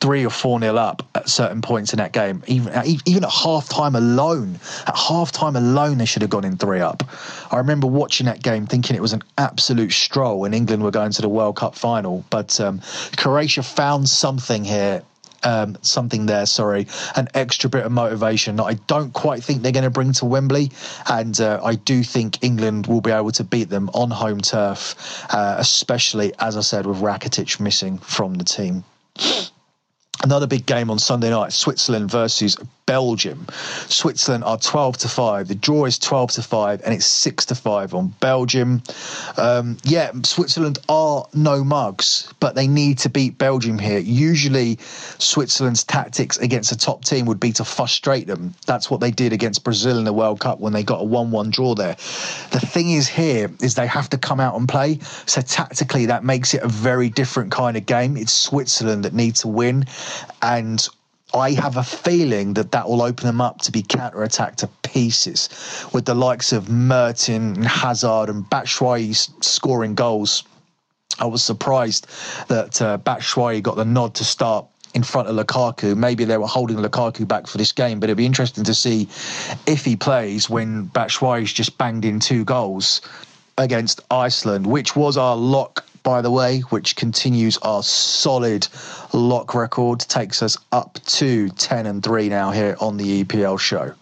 three 0.00 0.24
or 0.24 0.30
four 0.30 0.60
nil 0.60 0.78
up 0.78 1.02
at 1.14 1.28
certain 1.28 1.62
points 1.62 1.92
in 1.92 1.96
that 1.96 2.12
game. 2.12 2.42
Even 2.46 2.72
even 3.04 3.24
at 3.24 3.30
half 3.30 3.68
time 3.68 3.96
alone, 3.96 4.58
at 4.86 4.96
half 4.96 5.32
time 5.32 5.56
alone, 5.56 5.98
they 5.98 6.04
should 6.04 6.22
have 6.22 6.30
gone 6.30 6.44
in 6.44 6.56
three 6.56 6.80
up. 6.80 7.02
I 7.50 7.56
remember 7.56 7.86
watching 7.86 8.26
that 8.26 8.42
game 8.42 8.66
thinking 8.66 8.94
it 8.94 9.02
was 9.02 9.12
an 9.12 9.22
absolute 9.38 9.92
stroll 9.92 10.44
and 10.44 10.54
England 10.54 10.82
were 10.82 10.90
going 10.90 11.12
to 11.12 11.22
the 11.22 11.28
World 11.28 11.56
Cup 11.56 11.74
final. 11.74 12.24
But 12.30 12.60
um, 12.60 12.80
Croatia 13.16 13.62
found 13.62 14.08
something 14.08 14.64
here 14.64 15.02
um, 15.42 15.76
something 15.82 16.26
there, 16.26 16.46
sorry, 16.46 16.86
an 17.16 17.28
extra 17.34 17.70
bit 17.70 17.84
of 17.84 17.92
motivation 17.92 18.56
that 18.56 18.64
I 18.64 18.74
don't 18.74 19.12
quite 19.12 19.42
think 19.42 19.62
they're 19.62 19.72
going 19.72 19.84
to 19.84 19.90
bring 19.90 20.12
to 20.14 20.24
Wembley. 20.24 20.70
And 21.08 21.38
uh, 21.40 21.60
I 21.62 21.74
do 21.74 22.02
think 22.02 22.42
England 22.42 22.86
will 22.86 23.00
be 23.00 23.10
able 23.10 23.32
to 23.32 23.44
beat 23.44 23.68
them 23.68 23.90
on 23.94 24.10
home 24.10 24.40
turf, 24.40 25.24
uh, 25.30 25.56
especially, 25.58 26.32
as 26.38 26.56
I 26.56 26.60
said, 26.60 26.86
with 26.86 26.98
Rakitic 26.98 27.60
missing 27.60 27.98
from 27.98 28.34
the 28.34 28.44
team. 28.44 28.84
Another 30.22 30.46
big 30.46 30.66
game 30.66 30.90
on 30.90 30.98
Sunday 30.98 31.30
night: 31.30 31.52
Switzerland 31.52 32.10
versus 32.10 32.56
Belgium. 32.86 33.46
Switzerland 33.88 34.44
are 34.44 34.56
12 34.56 34.98
to 34.98 35.08
5. 35.08 35.48
The 35.48 35.54
draw 35.56 35.84
is 35.84 35.98
12 35.98 36.30
to 36.32 36.42
5 36.42 36.82
and 36.84 36.94
it's 36.94 37.04
6 37.06 37.46
to 37.46 37.54
5 37.54 37.94
on 37.94 38.14
Belgium. 38.20 38.82
Um, 39.36 39.76
yeah, 39.82 40.12
Switzerland 40.22 40.78
are 40.88 41.26
no 41.34 41.64
mugs, 41.64 42.32
but 42.38 42.54
they 42.54 42.68
need 42.68 42.98
to 42.98 43.08
beat 43.08 43.38
Belgium 43.38 43.78
here. 43.78 43.98
Usually, 43.98 44.78
Switzerland's 45.18 45.82
tactics 45.82 46.38
against 46.38 46.70
a 46.70 46.76
top 46.76 47.04
team 47.04 47.26
would 47.26 47.40
be 47.40 47.52
to 47.52 47.64
frustrate 47.64 48.28
them. 48.28 48.54
That's 48.66 48.88
what 48.88 49.00
they 49.00 49.10
did 49.10 49.32
against 49.32 49.64
Brazil 49.64 49.98
in 49.98 50.04
the 50.04 50.12
World 50.12 50.38
Cup 50.38 50.60
when 50.60 50.72
they 50.72 50.84
got 50.84 51.00
a 51.00 51.04
1 51.04 51.30
1 51.32 51.50
draw 51.50 51.74
there. 51.74 51.94
The 52.52 52.60
thing 52.60 52.92
is, 52.92 53.08
here 53.08 53.50
is 53.60 53.74
they 53.74 53.86
have 53.88 54.08
to 54.10 54.18
come 54.18 54.38
out 54.38 54.56
and 54.56 54.68
play. 54.68 55.00
So, 55.26 55.40
tactically, 55.40 56.06
that 56.06 56.22
makes 56.22 56.54
it 56.54 56.62
a 56.62 56.68
very 56.68 57.10
different 57.10 57.50
kind 57.50 57.76
of 57.76 57.84
game. 57.84 58.16
It's 58.16 58.32
Switzerland 58.32 59.04
that 59.04 59.12
need 59.12 59.34
to 59.36 59.48
win. 59.48 59.86
And 60.40 60.86
I 61.36 61.52
have 61.52 61.76
a 61.76 61.82
feeling 61.82 62.54
that 62.54 62.72
that 62.72 62.88
will 62.88 63.02
open 63.02 63.26
them 63.26 63.40
up 63.40 63.60
to 63.62 63.72
be 63.72 63.82
counter-attacked 63.82 64.58
to 64.58 64.68
pieces 64.82 65.48
with 65.92 66.04
the 66.04 66.14
likes 66.14 66.52
of 66.52 66.68
Mertens, 66.70 67.56
and 67.58 67.66
Hazard, 67.66 68.28
and 68.28 68.44
Batshuayi 68.44 69.14
scoring 69.44 69.94
goals. 69.94 70.44
I 71.18 71.26
was 71.26 71.42
surprised 71.42 72.06
that 72.48 72.80
uh, 72.82 72.98
Batshuayi 72.98 73.62
got 73.62 73.76
the 73.76 73.84
nod 73.84 74.14
to 74.16 74.24
start 74.24 74.66
in 74.94 75.02
front 75.02 75.28
of 75.28 75.36
Lukaku. 75.36 75.96
Maybe 75.96 76.24
they 76.24 76.38
were 76.38 76.46
holding 76.46 76.78
Lukaku 76.78 77.28
back 77.28 77.46
for 77.46 77.58
this 77.58 77.72
game, 77.72 78.00
but 78.00 78.08
it'd 78.08 78.16
be 78.16 78.26
interesting 78.26 78.64
to 78.64 78.74
see 78.74 79.08
if 79.66 79.84
he 79.84 79.96
plays 79.96 80.48
when 80.48 80.86
Batshuayi's 80.88 81.52
just 81.52 81.76
banged 81.76 82.04
in 82.04 82.18
two 82.18 82.44
goals 82.44 83.02
against 83.58 84.00
Iceland, 84.10 84.66
which 84.66 84.96
was 84.96 85.16
our 85.16 85.36
lock 85.36 85.84
by 86.06 86.22
the 86.22 86.30
way, 86.30 86.60
which 86.70 86.94
continues 86.94 87.58
our 87.62 87.82
solid 87.82 88.68
lock 89.12 89.56
record, 89.56 89.98
takes 89.98 90.40
us 90.40 90.56
up 90.70 91.00
to 91.04 91.48
10 91.48 91.84
and 91.84 92.00
3 92.00 92.28
now 92.28 92.52
here 92.52 92.76
on 92.80 92.96
the 92.96 93.24
EPL 93.24 93.58
show. 93.58 93.92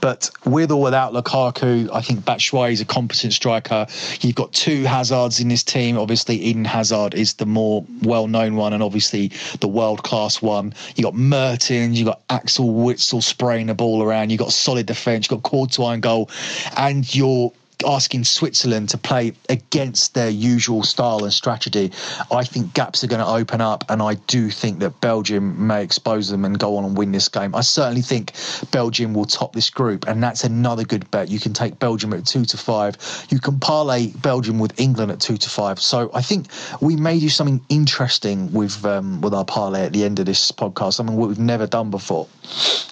But 0.00 0.30
with 0.46 0.70
or 0.70 0.80
without 0.80 1.12
Lukaku, 1.12 1.90
I 1.92 2.00
think 2.00 2.20
Batshuayi 2.20 2.72
is 2.72 2.80
a 2.80 2.86
competent 2.86 3.34
striker. 3.34 3.86
You've 4.22 4.36
got 4.36 4.54
two 4.54 4.84
Hazards 4.84 5.38
in 5.38 5.48
this 5.48 5.62
team. 5.62 5.98
Obviously, 5.98 6.36
Eden 6.36 6.64
Hazard 6.64 7.12
is 7.12 7.34
the 7.34 7.44
more 7.44 7.84
well-known 8.00 8.56
one, 8.56 8.72
and 8.72 8.82
obviously 8.82 9.30
the 9.60 9.68
world-class 9.68 10.40
one. 10.40 10.72
You 10.96 11.02
got 11.02 11.14
Mertens, 11.14 11.98
you 11.98 12.06
got 12.06 12.22
Axel 12.30 12.72
Witsel 12.72 13.22
spraying 13.22 13.66
the 13.66 13.74
ball 13.74 14.02
around. 14.02 14.30
You've 14.30 14.38
got 14.38 14.52
solid 14.52 14.86
defence. 14.86 15.28
You've 15.28 15.42
got 15.42 15.50
Courtois 15.50 15.90
in 15.90 16.00
goal, 16.00 16.30
and 16.74 17.14
you're 17.14 17.52
asking 17.86 18.24
Switzerland 18.24 18.88
to 18.90 18.98
play 18.98 19.32
against 19.48 20.14
their 20.14 20.28
usual 20.28 20.82
style 20.82 21.24
and 21.24 21.32
strategy, 21.32 21.92
I 22.30 22.44
think 22.44 22.74
gaps 22.74 23.04
are 23.04 23.06
going 23.06 23.20
to 23.20 23.26
open 23.26 23.60
up, 23.60 23.84
and 23.88 24.02
I 24.02 24.14
do 24.26 24.50
think 24.50 24.80
that 24.80 25.00
Belgium 25.00 25.66
may 25.66 25.82
expose 25.82 26.28
them 26.28 26.44
and 26.44 26.58
go 26.58 26.76
on 26.76 26.84
and 26.84 26.96
win 26.96 27.12
this 27.12 27.28
game. 27.28 27.54
I 27.54 27.60
certainly 27.60 28.02
think 28.02 28.32
Belgium 28.70 29.14
will 29.14 29.24
top 29.24 29.52
this 29.52 29.70
group, 29.70 30.06
and 30.08 30.22
that's 30.22 30.44
another 30.44 30.84
good 30.84 31.10
bet. 31.10 31.28
You 31.28 31.38
can 31.38 31.52
take 31.52 31.78
Belgium 31.78 32.12
at 32.12 32.26
two 32.26 32.44
to 32.46 32.56
five. 32.56 32.96
You 33.30 33.38
can 33.38 33.58
parlay 33.58 34.08
Belgium 34.08 34.58
with 34.58 34.78
England 34.80 35.12
at 35.12 35.20
two 35.20 35.36
to 35.36 35.50
five. 35.50 35.80
So 35.80 36.10
I 36.14 36.22
think 36.22 36.46
we 36.80 36.96
may 36.96 37.20
do 37.20 37.28
something 37.28 37.60
interesting 37.68 38.52
with 38.52 38.84
um, 38.84 39.20
with 39.20 39.34
our 39.34 39.44
parlay 39.44 39.82
at 39.82 39.92
the 39.92 40.04
end 40.04 40.18
of 40.18 40.26
this 40.26 40.50
podcast, 40.50 40.94
something 40.94 41.16
we've 41.16 41.38
never 41.38 41.66
done 41.66 41.90
before. 41.90 42.26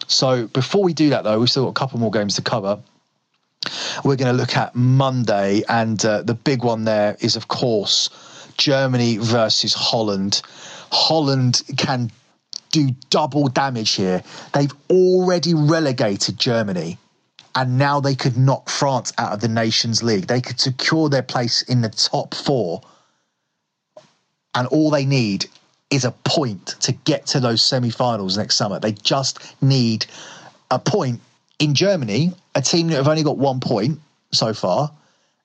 So 0.06 0.46
before 0.48 0.82
we 0.82 0.94
do 0.94 1.10
that, 1.10 1.24
though, 1.24 1.40
we've 1.40 1.50
still 1.50 1.64
got 1.64 1.70
a 1.70 1.74
couple 1.74 1.98
more 1.98 2.10
games 2.10 2.36
to 2.36 2.42
cover 2.42 2.78
we're 4.04 4.16
going 4.16 4.34
to 4.34 4.40
look 4.40 4.56
at 4.56 4.74
Monday, 4.74 5.62
and 5.68 6.02
uh, 6.04 6.22
the 6.22 6.34
big 6.34 6.64
one 6.64 6.84
there 6.84 7.16
is, 7.20 7.36
of 7.36 7.48
course, 7.48 8.10
Germany 8.56 9.18
versus 9.18 9.74
Holland. 9.74 10.42
Holland 10.90 11.62
can 11.76 12.10
do 12.72 12.90
double 13.10 13.48
damage 13.48 13.92
here. 13.92 14.22
They've 14.52 14.72
already 14.90 15.54
relegated 15.54 16.38
Germany, 16.38 16.98
and 17.54 17.78
now 17.78 18.00
they 18.00 18.14
could 18.14 18.36
knock 18.36 18.68
France 18.68 19.12
out 19.18 19.32
of 19.32 19.40
the 19.40 19.48
Nations 19.48 20.02
League. 20.02 20.26
They 20.26 20.40
could 20.40 20.60
secure 20.60 21.08
their 21.08 21.22
place 21.22 21.62
in 21.62 21.80
the 21.80 21.88
top 21.88 22.34
four, 22.34 22.82
and 24.54 24.66
all 24.68 24.90
they 24.90 25.06
need 25.06 25.46
is 25.90 26.04
a 26.04 26.10
point 26.10 26.66
to 26.80 26.92
get 26.92 27.26
to 27.26 27.40
those 27.40 27.62
semi 27.62 27.90
finals 27.90 28.36
next 28.36 28.56
summer. 28.56 28.80
They 28.80 28.92
just 28.92 29.38
need 29.62 30.06
a 30.70 30.78
point 30.78 31.20
in 31.58 31.74
Germany, 31.74 32.32
a 32.56 32.62
team 32.62 32.88
that 32.88 32.96
have 32.96 33.06
only 33.06 33.22
got 33.22 33.36
one 33.36 33.60
point 33.60 34.00
so 34.32 34.52
far 34.52 34.90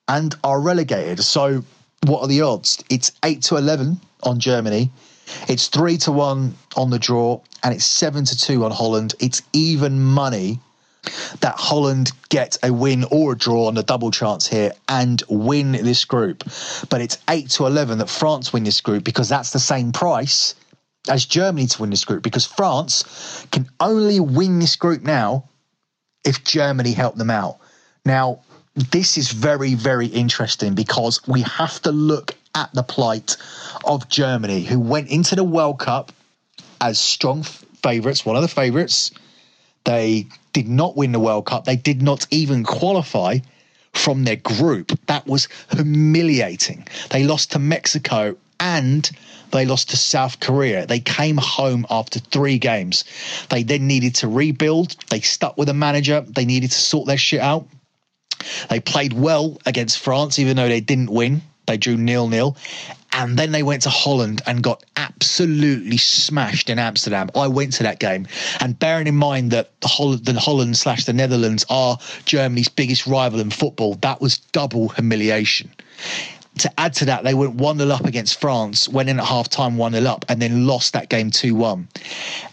and 0.08 0.34
are 0.42 0.60
relegated. 0.60 1.22
So, 1.22 1.62
what 2.06 2.22
are 2.22 2.26
the 2.26 2.40
odds? 2.40 2.82
It's 2.90 3.12
8 3.22 3.42
to 3.42 3.56
11 3.56 4.00
on 4.24 4.40
Germany. 4.40 4.90
It's 5.46 5.68
3 5.68 5.98
to 5.98 6.12
1 6.12 6.54
on 6.74 6.90
the 6.90 6.98
draw 6.98 7.40
and 7.62 7.74
it's 7.74 7.84
7 7.84 8.24
to 8.24 8.36
2 8.36 8.64
on 8.64 8.72
Holland. 8.72 9.14
It's 9.20 9.42
even 9.52 10.00
money 10.00 10.58
that 11.40 11.54
Holland 11.56 12.12
get 12.30 12.56
a 12.62 12.72
win 12.72 13.04
or 13.10 13.32
a 13.32 13.38
draw 13.38 13.66
on 13.66 13.74
the 13.74 13.82
double 13.82 14.10
chance 14.10 14.46
here 14.46 14.72
and 14.88 15.22
win 15.28 15.72
this 15.72 16.04
group. 16.06 16.44
But 16.88 17.02
it's 17.02 17.18
8 17.28 17.50
to 17.50 17.66
11 17.66 17.98
that 17.98 18.08
France 18.08 18.52
win 18.52 18.64
this 18.64 18.80
group 18.80 19.04
because 19.04 19.28
that's 19.28 19.50
the 19.50 19.58
same 19.58 19.92
price 19.92 20.54
as 21.10 21.26
Germany 21.26 21.66
to 21.66 21.82
win 21.82 21.90
this 21.90 22.04
group 22.04 22.22
because 22.22 22.46
France 22.46 23.46
can 23.50 23.68
only 23.80 24.18
win 24.18 24.60
this 24.60 24.76
group 24.76 25.02
now 25.02 25.44
if 26.24 26.44
Germany 26.44 26.92
help 26.92 27.16
them 27.16 27.30
out. 27.30 27.58
Now, 28.04 28.40
this 28.74 29.18
is 29.18 29.30
very, 29.30 29.74
very 29.74 30.06
interesting 30.06 30.74
because 30.74 31.20
we 31.26 31.42
have 31.42 31.80
to 31.82 31.92
look 31.92 32.36
at 32.54 32.72
the 32.74 32.82
plight 32.82 33.36
of 33.84 34.08
Germany, 34.08 34.62
who 34.62 34.80
went 34.80 35.08
into 35.08 35.34
the 35.34 35.44
World 35.44 35.78
Cup 35.78 36.12
as 36.80 36.98
strong 36.98 37.42
favourites, 37.42 38.24
one 38.24 38.36
of 38.36 38.42
the 38.42 38.48
favourites. 38.48 39.10
They 39.84 40.26
did 40.52 40.68
not 40.68 40.96
win 40.96 41.12
the 41.12 41.20
World 41.20 41.46
Cup. 41.46 41.64
They 41.64 41.76
did 41.76 42.02
not 42.02 42.26
even 42.30 42.64
qualify 42.64 43.38
from 43.92 44.24
their 44.24 44.36
group. 44.36 44.92
That 45.06 45.26
was 45.26 45.48
humiliating. 45.70 46.86
They 47.10 47.24
lost 47.24 47.52
to 47.52 47.58
Mexico 47.58 48.36
and 48.60 49.10
they 49.52 49.66
lost 49.66 49.90
to 49.90 49.96
South 49.96 50.40
Korea. 50.40 50.86
They 50.86 51.00
came 51.00 51.36
home 51.36 51.86
after 51.90 52.18
three 52.18 52.58
games. 52.58 53.04
They 53.50 53.62
then 53.62 53.86
needed 53.86 54.14
to 54.16 54.28
rebuild. 54.28 54.96
They 55.10 55.20
stuck 55.20 55.56
with 55.56 55.68
a 55.68 55.74
manager. 55.74 56.22
They 56.22 56.44
needed 56.44 56.70
to 56.70 56.78
sort 56.78 57.06
their 57.06 57.18
shit 57.18 57.40
out. 57.40 57.66
They 58.70 58.80
played 58.80 59.12
well 59.12 59.58
against 59.66 59.98
France, 59.98 60.38
even 60.38 60.56
though 60.56 60.68
they 60.68 60.80
didn't 60.80 61.10
win. 61.10 61.42
They 61.66 61.76
drew 61.76 61.96
nil 61.96 62.28
nil. 62.28 62.56
And 63.12 63.38
then 63.38 63.52
they 63.52 63.62
went 63.62 63.82
to 63.82 63.90
Holland 63.90 64.40
and 64.46 64.62
got 64.62 64.82
absolutely 64.96 65.98
smashed 65.98 66.70
in 66.70 66.78
Amsterdam. 66.78 67.28
I 67.34 67.46
went 67.46 67.74
to 67.74 67.82
that 67.82 68.00
game. 68.00 68.26
And 68.58 68.78
bearing 68.78 69.06
in 69.06 69.16
mind 69.16 69.50
that 69.50 69.70
Holland, 69.84 70.24
the 70.24 70.40
Holland 70.40 70.78
slash 70.78 71.04
the 71.04 71.12
Netherlands 71.12 71.66
are 71.68 71.98
Germany's 72.24 72.70
biggest 72.70 73.06
rival 73.06 73.38
in 73.38 73.50
football, 73.50 73.96
that 73.96 74.22
was 74.22 74.38
double 74.38 74.88
humiliation 74.88 75.70
to 76.58 76.80
add 76.80 76.94
to 76.94 77.06
that, 77.06 77.24
they 77.24 77.34
went 77.34 77.54
1 77.54 77.78
0 77.78 77.90
up 77.90 78.04
against 78.04 78.40
France, 78.40 78.88
went 78.88 79.08
in 79.08 79.18
at 79.18 79.24
half 79.24 79.48
time 79.48 79.76
1 79.76 79.92
0 79.92 80.04
up, 80.04 80.24
and 80.28 80.40
then 80.40 80.66
lost 80.66 80.92
that 80.92 81.08
game 81.08 81.30
2 81.30 81.54
1. 81.54 81.88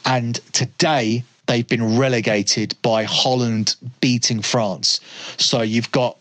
And 0.06 0.36
today, 0.54 1.24
they've 1.48 1.68
been 1.68 1.98
relegated 1.98 2.76
by 2.82 3.04
Holland 3.04 3.76
beating 4.02 4.42
France. 4.42 5.00
So 5.38 5.62
you've 5.62 5.92
got 5.92 6.18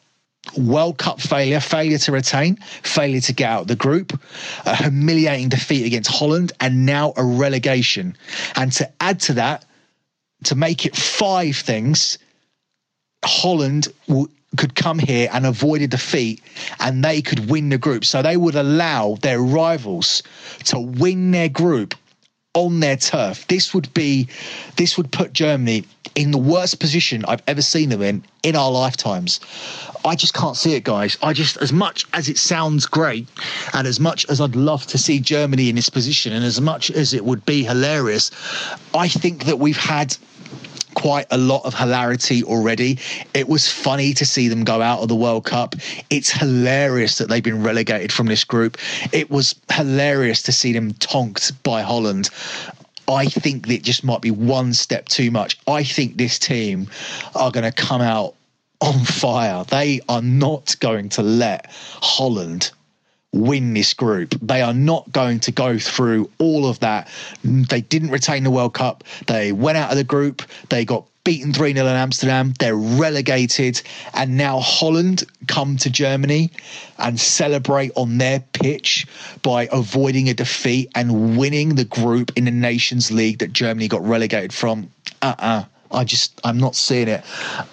World 0.57 0.99
Cup 0.99 1.21
failure, 1.21 1.61
failure 1.61 1.99
to 1.99 2.13
retain, 2.13 2.57
failure 2.83 3.21
to 3.21 3.33
get 3.33 3.51
out 3.51 3.63
of 3.63 3.69
the 3.69 3.77
group, 3.77 4.19
a 4.65 4.75
humiliating 4.75 5.49
defeat 5.49 5.87
against 5.87 6.11
Holland, 6.11 6.53
and 6.61 6.87
now 6.87 7.13
a 7.17 7.25
relegation. 7.25 8.17
And 8.57 8.73
to 8.73 8.91
add 9.01 9.21
to 9.21 9.35
that, 9.35 9.65
to 10.45 10.55
make 10.55 10.87
it 10.87 10.97
five 10.97 11.57
things, 11.57 12.19
Holland 13.25 13.89
will, 14.07 14.29
could 14.57 14.75
come 14.75 14.99
here 14.99 15.29
and 15.33 15.47
avoid 15.47 15.83
a 15.83 15.87
defeat 15.87 16.43
and 16.81 17.05
they 17.05 17.21
could 17.21 17.51
win 17.51 17.69
the 17.69 17.79
group. 17.79 18.05
So 18.05 18.23
they 18.23 18.37
would 18.37 18.55
allow 18.55 19.17
their 19.21 19.41
rivals 19.41 20.23
to 20.65 20.79
win 20.79 21.31
their 21.31 21.49
group 21.49 21.95
on 22.55 22.81
their 22.81 22.97
turf. 22.97 23.47
This 23.49 23.75
would 23.75 23.93
be 23.95 24.29
this 24.77 24.97
would 24.97 25.13
put 25.13 25.33
Germany 25.33 25.85
in 26.15 26.31
the 26.31 26.39
worst 26.39 26.81
position 26.81 27.25
I've 27.27 27.43
ever 27.47 27.63
seen 27.63 27.91
them 27.91 28.03
in 28.03 28.25
in 28.43 28.57
our 28.57 28.71
lifetimes. 28.71 29.39
I 30.05 30.15
just 30.15 30.35
can't 30.35 30.57
see 30.57 30.75
it, 30.75 30.85
guys. 30.85 31.19
I 31.23 31.33
just, 31.33 31.57
as 31.59 31.73
much 31.73 32.07
as 32.13 32.29
it 32.29 32.39
sounds 32.39 32.87
great, 32.87 33.29
and 33.75 33.87
as 33.87 34.01
much 34.01 34.27
as 34.29 34.41
I'd 34.41 34.57
love 34.57 34.87
to 34.89 34.99
see 34.99 35.21
Germany 35.21 35.69
in 35.69 35.77
this 35.77 35.91
position, 35.91 36.33
and 36.33 36.45
as 36.45 36.61
much 36.61 36.91
as 36.91 37.13
it 37.13 37.25
would 37.25 37.45
be 37.45 37.63
hilarious, 37.65 38.31
I 38.95 39.09
think 39.09 39.45
that 39.45 39.59
we've 39.59 39.77
had 39.77 40.17
quite 40.99 41.27
a 41.31 41.39
lot 41.39 41.65
of 41.65 41.75
hilarity 41.75 42.43
already. 42.43 42.99
It 43.33 43.49
was 43.49 43.71
funny 43.71 44.15
to 44.15 44.27
see 44.27 44.49
them 44.49 44.65
go 44.65 44.83
out 44.83 44.99
of 44.99 45.07
the 45.07 45.15
World 45.15 45.45
Cup. 45.45 45.77
It's 46.11 46.29
hilarious 46.29 47.19
that 47.19 47.29
they've 47.29 47.43
been 47.43 47.63
relegated 47.63 48.13
from 48.13 48.27
this 48.27 48.43
group. 48.43 48.77
It 49.13 49.31
was 49.31 49.55
hilarious 49.71 50.43
to 50.43 50.53
see 50.53 50.73
them 50.73 50.93
tonked 50.95 51.63
by 51.63 51.83
Holland. 51.83 52.31
I 53.07 53.27
think 53.27 53.69
that 53.69 53.85
just 53.85 54.03
might 54.03 54.23
be 54.23 54.33
one 54.33 54.75
step 54.75 55.07
too 55.07 55.31
much. 55.31 55.57
I 55.69 55.85
think 55.85 56.17
this 56.17 56.37
team 56.37 56.89
are 57.37 57.53
going 57.53 57.71
to 57.71 57.73
come 57.73 58.01
out 58.01 58.35
on 58.81 59.05
fire. 59.05 59.63
They 59.65 60.01
are 60.09 60.23
not 60.23 60.75
going 60.81 61.11
to 61.11 61.23
let 61.23 61.67
Holland 61.71 62.73
win 63.33 63.75
this 63.75 63.95
group. 63.95 64.35
They 64.41 64.63
are 64.63 64.75
not 64.75 65.11
going 65.13 65.41
to 65.41 65.53
go 65.53 65.79
through 65.79 66.31
all 66.39 66.67
of 66.67 66.81
that. 66.81 67.09
They 67.45 67.81
didn't 67.81 68.11
retain 68.11 68.45
the 68.45 68.51
World 68.51 68.75
Cup. 68.75 69.05
They 69.27 69.53
went 69.53 69.79
out 69.79 69.91
of 69.91 69.97
the 69.97 70.05
group. 70.05 70.43
They 70.71 70.85
got 70.85 71.05
beaten 71.25 71.53
3 71.53 71.75
0 71.75 71.87
in 71.87 71.93
Amsterdam. 71.93 72.55
They're 72.59 72.75
relegated. 72.75 73.83
And 74.15 74.39
now 74.39 74.61
Holland 74.61 75.25
come 75.47 75.77
to 75.79 75.91
Germany 75.91 76.51
and 76.99 77.21
celebrate 77.21 77.93
on 77.97 78.17
their 78.17 78.41
pitch 78.55 79.07
by 79.43 79.69
avoiding 79.73 80.31
a 80.31 80.35
defeat 80.35 80.91
and 80.95 81.37
winning 81.37 81.75
the 81.75 81.85
group 81.85 82.33
in 82.37 82.47
the 82.47 82.51
Nations 82.51 83.11
League 83.11 83.41
that 83.41 83.53
Germany 83.53 83.89
got 83.89 84.03
relegated 84.03 84.55
from. 84.55 84.91
Uh 85.21 85.35
uh-uh. 85.39 85.47
uh 85.47 85.65
I 85.91 86.05
just 86.05 86.39
I'm 86.45 86.59
not 86.59 86.77
seeing 86.77 87.09
it. 87.09 87.25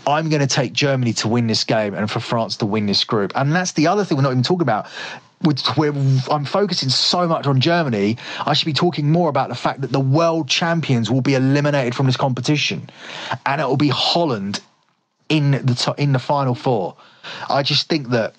I'm 0.07 0.29
going 0.29 0.41
to 0.41 0.47
take 0.47 0.73
Germany 0.73 1.13
to 1.13 1.27
win 1.27 1.47
this 1.47 1.63
game 1.63 1.93
and 1.93 2.09
for 2.09 2.19
France 2.19 2.55
to 2.57 2.65
win 2.65 2.85
this 2.85 3.03
group. 3.03 3.33
And 3.35 3.53
that's 3.53 3.73
the 3.73 3.87
other 3.87 4.05
thing 4.05 4.17
we're 4.17 4.23
not 4.23 4.31
even 4.31 4.43
talking 4.43 4.61
about. 4.61 4.87
Where 5.75 5.91
I'm 6.31 6.45
focusing 6.45 6.89
so 6.89 7.27
much 7.27 7.45
on 7.45 7.61
Germany, 7.61 8.17
I 8.45 8.53
should 8.53 8.65
be 8.65 8.73
talking 8.73 9.11
more 9.11 9.29
about 9.29 9.49
the 9.49 9.55
fact 9.55 9.81
that 9.81 9.91
the 9.91 9.99
world 9.99 10.49
champions 10.49 11.11
will 11.11 11.21
be 11.21 11.35
eliminated 11.35 11.93
from 11.93 12.07
this 12.07 12.17
competition, 12.17 12.89
and 13.45 13.61
it 13.61 13.65
will 13.65 13.77
be 13.77 13.89
Holland 13.89 14.59
in 15.29 15.51
the 15.51 15.95
in 15.97 16.13
the 16.13 16.19
final 16.19 16.55
four. 16.55 16.95
I 17.49 17.63
just 17.63 17.87
think 17.89 18.09
that 18.09 18.33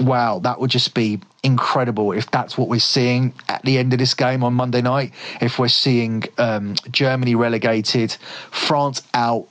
wow, 0.00 0.38
that 0.40 0.60
would 0.60 0.70
just 0.70 0.94
be 0.94 1.20
incredible 1.42 2.12
if 2.12 2.30
that's 2.30 2.58
what 2.58 2.68
we're 2.68 2.80
seeing 2.80 3.32
at 3.48 3.62
the 3.62 3.78
end 3.78 3.92
of 3.92 3.98
this 3.98 4.14
game 4.14 4.42
on 4.42 4.54
Monday 4.54 4.82
night. 4.82 5.12
If 5.40 5.58
we're 5.58 5.68
seeing 5.68 6.24
um, 6.38 6.74
Germany 6.90 7.34
relegated, 7.34 8.16
France 8.50 9.02
out, 9.14 9.48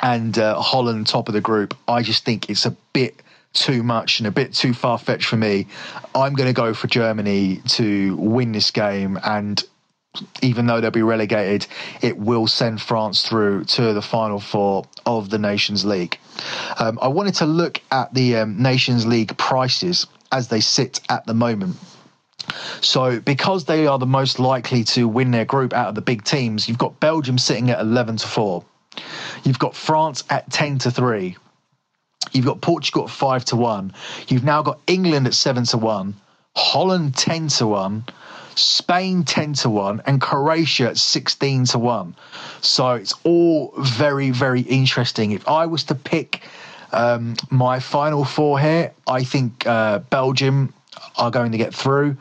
and 0.00 0.38
uh, 0.38 0.60
Holland 0.60 1.06
top 1.06 1.28
of 1.28 1.34
the 1.34 1.40
group, 1.40 1.76
I 1.88 2.02
just 2.02 2.24
think 2.24 2.48
it's 2.50 2.66
a 2.66 2.76
bit 2.92 3.20
too 3.52 3.82
much 3.82 4.20
and 4.20 4.26
a 4.26 4.30
bit 4.30 4.54
too 4.54 4.74
far 4.74 4.98
fetched 4.98 5.26
for 5.26 5.36
me. 5.36 5.66
I'm 6.14 6.34
going 6.34 6.48
to 6.48 6.54
go 6.54 6.74
for 6.74 6.86
Germany 6.86 7.60
to 7.68 8.16
win 8.16 8.52
this 8.52 8.70
game 8.70 9.18
and 9.22 9.62
even 10.42 10.66
though 10.66 10.80
they'll 10.80 10.90
be 10.90 11.02
relegated, 11.02 11.66
it 12.00 12.16
will 12.16 12.46
send 12.46 12.80
France 12.80 13.22
through 13.22 13.64
to 13.64 13.92
the 13.92 14.02
final 14.02 14.40
four 14.40 14.84
of 15.06 15.30
the 15.30 15.38
Nations 15.38 15.84
League. 15.84 16.18
Um, 16.78 16.98
I 17.00 17.08
wanted 17.08 17.34
to 17.36 17.46
look 17.46 17.80
at 17.90 18.14
the 18.14 18.36
um, 18.36 18.60
Nations 18.60 19.06
League 19.06 19.36
prices 19.36 20.06
as 20.32 20.48
they 20.48 20.60
sit 20.60 21.00
at 21.08 21.26
the 21.26 21.34
moment. 21.34 21.76
So, 22.80 23.20
because 23.20 23.66
they 23.66 23.86
are 23.86 23.98
the 23.98 24.06
most 24.06 24.38
likely 24.38 24.84
to 24.84 25.06
win 25.06 25.30
their 25.30 25.44
group 25.44 25.72
out 25.72 25.88
of 25.88 25.94
the 25.94 26.00
big 26.00 26.24
teams, 26.24 26.68
you've 26.68 26.78
got 26.78 26.98
Belgium 27.00 27.36
sitting 27.36 27.70
at 27.70 27.80
11 27.80 28.16
to 28.18 28.26
4. 28.26 28.64
You've 29.44 29.58
got 29.58 29.74
France 29.74 30.24
at 30.30 30.50
10 30.50 30.78
to 30.78 30.90
3. 30.90 31.36
You've 32.32 32.46
got 32.46 32.60
Portugal 32.60 33.04
at 33.04 33.10
5 33.10 33.44
to 33.46 33.56
1. 33.56 33.92
You've 34.28 34.44
now 34.44 34.62
got 34.62 34.80
England 34.86 35.26
at 35.26 35.34
7 35.34 35.64
to 35.64 35.78
1. 35.78 36.14
Holland 36.56 37.16
10 37.16 37.48
to 37.48 37.66
1. 37.66 38.04
Spain 38.54 39.22
10 39.24 39.52
to 39.54 39.70
1 39.70 40.02
and 40.06 40.20
Croatia 40.20 40.94
16 40.94 41.64
to 41.66 41.78
1. 41.78 42.16
So 42.60 42.92
it's 42.92 43.14
all 43.24 43.72
very, 43.78 44.30
very 44.30 44.62
interesting. 44.62 45.30
If 45.30 45.46
I 45.46 45.66
was 45.66 45.84
to 45.84 45.94
pick 45.94 46.42
um, 46.92 47.36
my 47.50 47.78
final 47.78 48.24
four 48.24 48.58
here, 48.58 48.92
I 49.06 49.22
think 49.22 49.66
uh, 49.66 50.00
Belgium 50.00 50.74
are 51.16 51.30
going 51.30 51.52
to 51.52 51.58
get 51.58 51.72
through. 51.72 52.16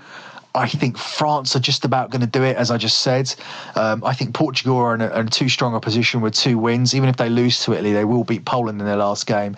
I 0.57 0.67
think 0.67 0.97
France 0.97 1.55
are 1.55 1.59
just 1.59 1.85
about 1.85 2.09
going 2.09 2.21
to 2.21 2.27
do 2.27 2.43
it, 2.43 2.57
as 2.57 2.71
I 2.71 2.77
just 2.77 3.01
said. 3.01 3.33
Um, 3.75 4.03
I 4.03 4.13
think 4.13 4.33
Portugal 4.33 4.77
are 4.77 4.95
in 4.95 5.01
a, 5.01 5.19
in 5.19 5.27
too 5.27 5.49
strong 5.49 5.75
a 5.75 5.79
position 5.79 6.19
with 6.21 6.33
two 6.33 6.57
wins. 6.57 6.95
Even 6.95 7.09
if 7.09 7.17
they 7.17 7.29
lose 7.29 7.63
to 7.65 7.73
Italy, 7.73 7.93
they 7.93 8.05
will 8.05 8.23
beat 8.23 8.43
Poland 8.43 8.79
in 8.81 8.87
their 8.87 8.97
last 8.97 9.27
game. 9.27 9.55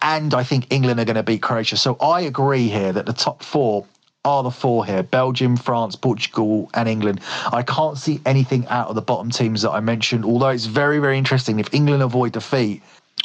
And 0.00 0.32
I 0.32 0.44
think 0.44 0.66
England 0.70 1.00
are 1.00 1.04
going 1.04 1.16
to 1.16 1.22
beat 1.22 1.42
Croatia. 1.42 1.76
So 1.76 1.96
I 2.00 2.22
agree 2.22 2.68
here 2.68 2.92
that 2.92 3.04
the 3.04 3.12
top 3.12 3.42
four 3.42 3.84
are 4.24 4.42
the 4.42 4.50
four 4.50 4.86
here 4.86 5.02
Belgium, 5.02 5.56
France, 5.56 5.96
Portugal, 5.96 6.70
and 6.74 6.88
England. 6.88 7.20
I 7.52 7.62
can't 7.62 7.98
see 7.98 8.20
anything 8.24 8.66
out 8.68 8.88
of 8.88 8.94
the 8.94 9.02
bottom 9.02 9.30
teams 9.30 9.62
that 9.62 9.70
I 9.70 9.80
mentioned, 9.80 10.24
although 10.24 10.48
it's 10.48 10.66
very, 10.66 10.98
very 10.98 11.18
interesting. 11.18 11.60
If 11.60 11.74
England 11.74 12.02
avoid 12.02 12.32
defeat, 12.32 12.82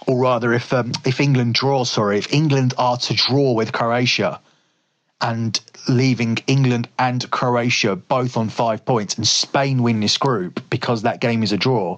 or 0.07 0.19
rather, 0.19 0.53
if 0.53 0.73
um, 0.73 0.91
if 1.05 1.21
England 1.21 1.55
draw, 1.55 1.85
sorry, 1.85 2.17
if 2.17 2.33
England 2.33 2.73
are 2.77 2.97
to 2.97 3.13
draw 3.13 3.53
with 3.53 3.71
Croatia 3.71 4.39
and 5.23 5.59
leaving 5.87 6.37
England 6.47 6.87
and 6.99 7.29
Croatia 7.31 7.95
both 7.95 8.37
on 8.37 8.49
five 8.49 8.85
points 8.85 9.15
and 9.15 9.27
Spain 9.27 9.81
win 9.81 10.01
this 10.01 10.17
group 10.17 10.61
because 10.69 11.01
that 11.01 11.21
game 11.21 11.41
is 11.41 11.51
a 11.51 11.57
draw, 11.57 11.97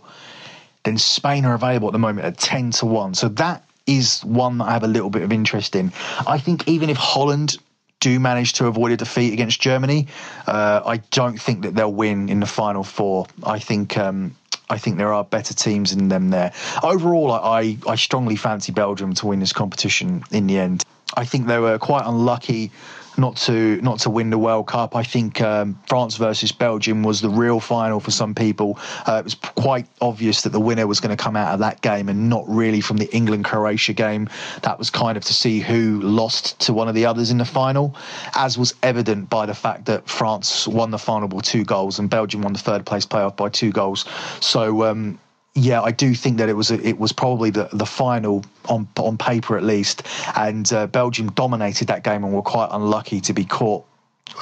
then 0.84 0.98
Spain 0.98 1.44
are 1.44 1.56
available 1.56 1.90
at 1.90 1.92
the 1.92 2.00
moment 2.00 2.26
at 2.26 2.38
10 2.38 2.72
to 2.72 2.86
1. 2.86 3.16
So 3.16 3.28
that 3.30 3.64
is 3.88 4.24
one 4.24 4.60
that 4.60 4.66
I 4.66 4.74
have 4.74 4.84
a 4.84 4.88
little 4.88 5.10
bit 5.10 5.24
of 5.24 5.32
interest 5.32 5.76
in. 5.76 5.92
I 6.26 6.38
think 6.38 6.68
even 6.68 6.90
if 6.90 6.98
Holland 6.98 7.58
do 8.00 8.20
manage 8.20 8.54
to 8.54 8.68
avoid 8.68 8.92
a 8.92 8.98
defeat 8.98 9.34
against 9.34 9.60
Germany, 9.60 10.08
uh, 10.46 10.82
I 10.86 10.98
don't 11.10 11.42
think 11.42 11.64
that 11.64 11.74
they'll 11.74 11.92
win 11.92 12.30
in 12.30 12.40
the 12.40 12.46
final 12.46 12.84
four. 12.84 13.26
I 13.44 13.60
think. 13.60 13.98
Um, 13.98 14.36
I 14.68 14.80
think 14.80 14.98
there 14.98 15.14
are 15.14 15.24
better 15.24 15.54
teams 15.54 15.94
in 15.94 16.08
them 16.08 16.32
there. 16.32 16.52
Overall, 16.82 17.32
I, 17.32 17.78
I 17.88 17.96
strongly 17.96 18.36
fancy 18.36 18.72
Belgium 18.72 19.14
to 19.14 19.28
win 19.28 19.40
this 19.40 19.54
competition 19.54 20.24
in 20.32 20.48
the 20.48 20.58
end. 20.58 20.84
I 21.16 21.24
think 21.24 21.46
they 21.46 21.60
were 21.60 21.78
quite 21.78 22.04
unlucky 22.06 22.72
not 23.18 23.36
to 23.38 23.82
not 23.82 24.00
to 24.00 24.10
win 24.10 24.30
the 24.30 24.38
World 24.38 24.68
Cup. 24.68 24.96
I 24.96 25.04
think 25.04 25.42
um, 25.42 25.80
France 25.88 26.18
versus 26.18 26.52
Belgium 26.52 27.04
was 27.04 27.22
the 27.22 27.30
real 27.30 27.60
final 27.60 28.00
for 28.00 28.12
some 28.12 28.36
people. 28.36 28.78
Uh, 29.06 29.18
it 29.20 29.24
was 29.24 29.36
quite 29.36 29.88
obvious 30.02 30.42
that 30.44 30.52
the 30.52 30.60
winner 30.60 30.88
was 30.88 31.00
going 31.00 31.16
to 31.16 31.22
come 31.22 31.36
out 31.36 31.54
of 31.54 31.60
that 31.60 31.82
game, 31.82 32.10
and 32.10 32.30
not 32.30 32.44
really 32.48 32.82
from 32.82 32.98
the 32.98 33.14
England 33.16 33.46
Croatia 33.46 33.94
game. 33.94 34.30
That 34.62 34.78
was 34.80 34.90
kind 34.90 35.18
of 35.18 35.24
to 35.26 35.34
see 35.34 35.60
who 35.60 36.02
lost 36.02 36.60
to 36.62 36.74
one 36.74 36.88
of 36.88 36.96
the 36.96 37.06
others 37.06 37.32
in 37.32 37.38
the 37.38 37.46
final, 37.46 37.96
as 38.36 38.58
was 38.58 38.74
evident 38.84 39.30
by 39.30 39.46
the 39.46 39.56
fact 39.56 39.86
that 39.86 40.08
France 40.08 40.68
won 40.68 40.92
the 40.92 41.00
final 41.00 41.28
by 41.28 41.40
two 41.40 41.64
goals 41.64 42.00
and 42.00 42.10
Belgium 42.10 42.42
won 42.42 42.54
the 42.54 42.60
third 42.60 42.86
place 42.86 43.06
playoff 43.06 43.36
by 43.36 43.50
two 43.50 43.72
goals. 43.72 44.06
So. 44.42 44.84
Um, 44.84 45.20
yeah, 45.56 45.82
I 45.82 45.92
do 45.92 46.14
think 46.14 46.38
that 46.38 46.50
it 46.50 46.54
was 46.54 46.70
a, 46.70 46.86
it 46.86 47.00
was 47.00 47.14
probably 47.14 47.50
the, 47.50 47.70
the 47.72 47.86
final 47.86 48.44
on 48.68 48.88
on 48.98 49.18
paper 49.18 49.58
at 49.58 49.64
least, 49.64 50.04
and 50.36 50.72
uh, 50.74 50.86
Belgium 50.88 51.32
dominated 51.32 51.88
that 51.88 52.04
game 52.04 52.26
and 52.26 52.34
were 52.34 52.42
quite 52.42 52.68
unlucky 52.72 53.22
to 53.22 53.34
be 53.34 53.46
caught 53.46 53.86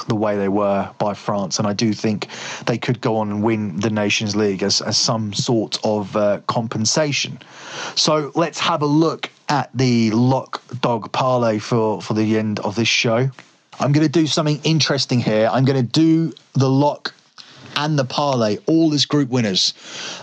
the 0.08 0.16
way 0.16 0.36
they 0.36 0.48
were 0.48 0.90
by 0.98 1.14
France, 1.14 1.60
and 1.60 1.68
I 1.68 1.72
do 1.72 1.92
think 1.92 2.26
they 2.66 2.76
could 2.76 3.00
go 3.00 3.16
on 3.18 3.30
and 3.30 3.44
win 3.44 3.78
the 3.78 3.90
Nations 3.90 4.34
League 4.34 4.64
as, 4.64 4.80
as 4.80 4.96
some 4.96 5.32
sort 5.32 5.78
of 5.84 6.16
uh, 6.16 6.40
compensation. 6.48 7.38
So 7.94 8.32
let's 8.34 8.58
have 8.58 8.82
a 8.82 8.86
look 8.86 9.30
at 9.48 9.70
the 9.72 10.10
lock 10.10 10.62
dog 10.80 11.12
parlay 11.12 11.58
for 11.58 12.02
for 12.02 12.14
the 12.14 12.38
end 12.38 12.58
of 12.60 12.74
this 12.74 12.88
show. 12.88 13.30
I'm 13.78 13.92
going 13.92 14.06
to 14.06 14.12
do 14.12 14.26
something 14.26 14.60
interesting 14.64 15.20
here. 15.20 15.48
I'm 15.52 15.64
going 15.64 15.80
to 15.80 15.90
do 15.92 16.32
the 16.54 16.68
lock 16.68 17.14
and 17.76 17.98
the 17.98 18.04
parlay, 18.04 18.58
all 18.66 18.92
as 18.94 19.06
group 19.06 19.28
winners. 19.28 19.74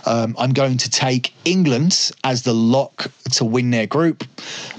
Um, 0.06 0.34
I'm 0.38 0.52
going 0.52 0.78
to 0.78 0.90
take 0.90 1.34
England 1.44 2.10
as 2.24 2.42
the 2.42 2.52
lock 2.52 3.10
to 3.32 3.44
win 3.44 3.70
their 3.70 3.86
group. 3.86 4.24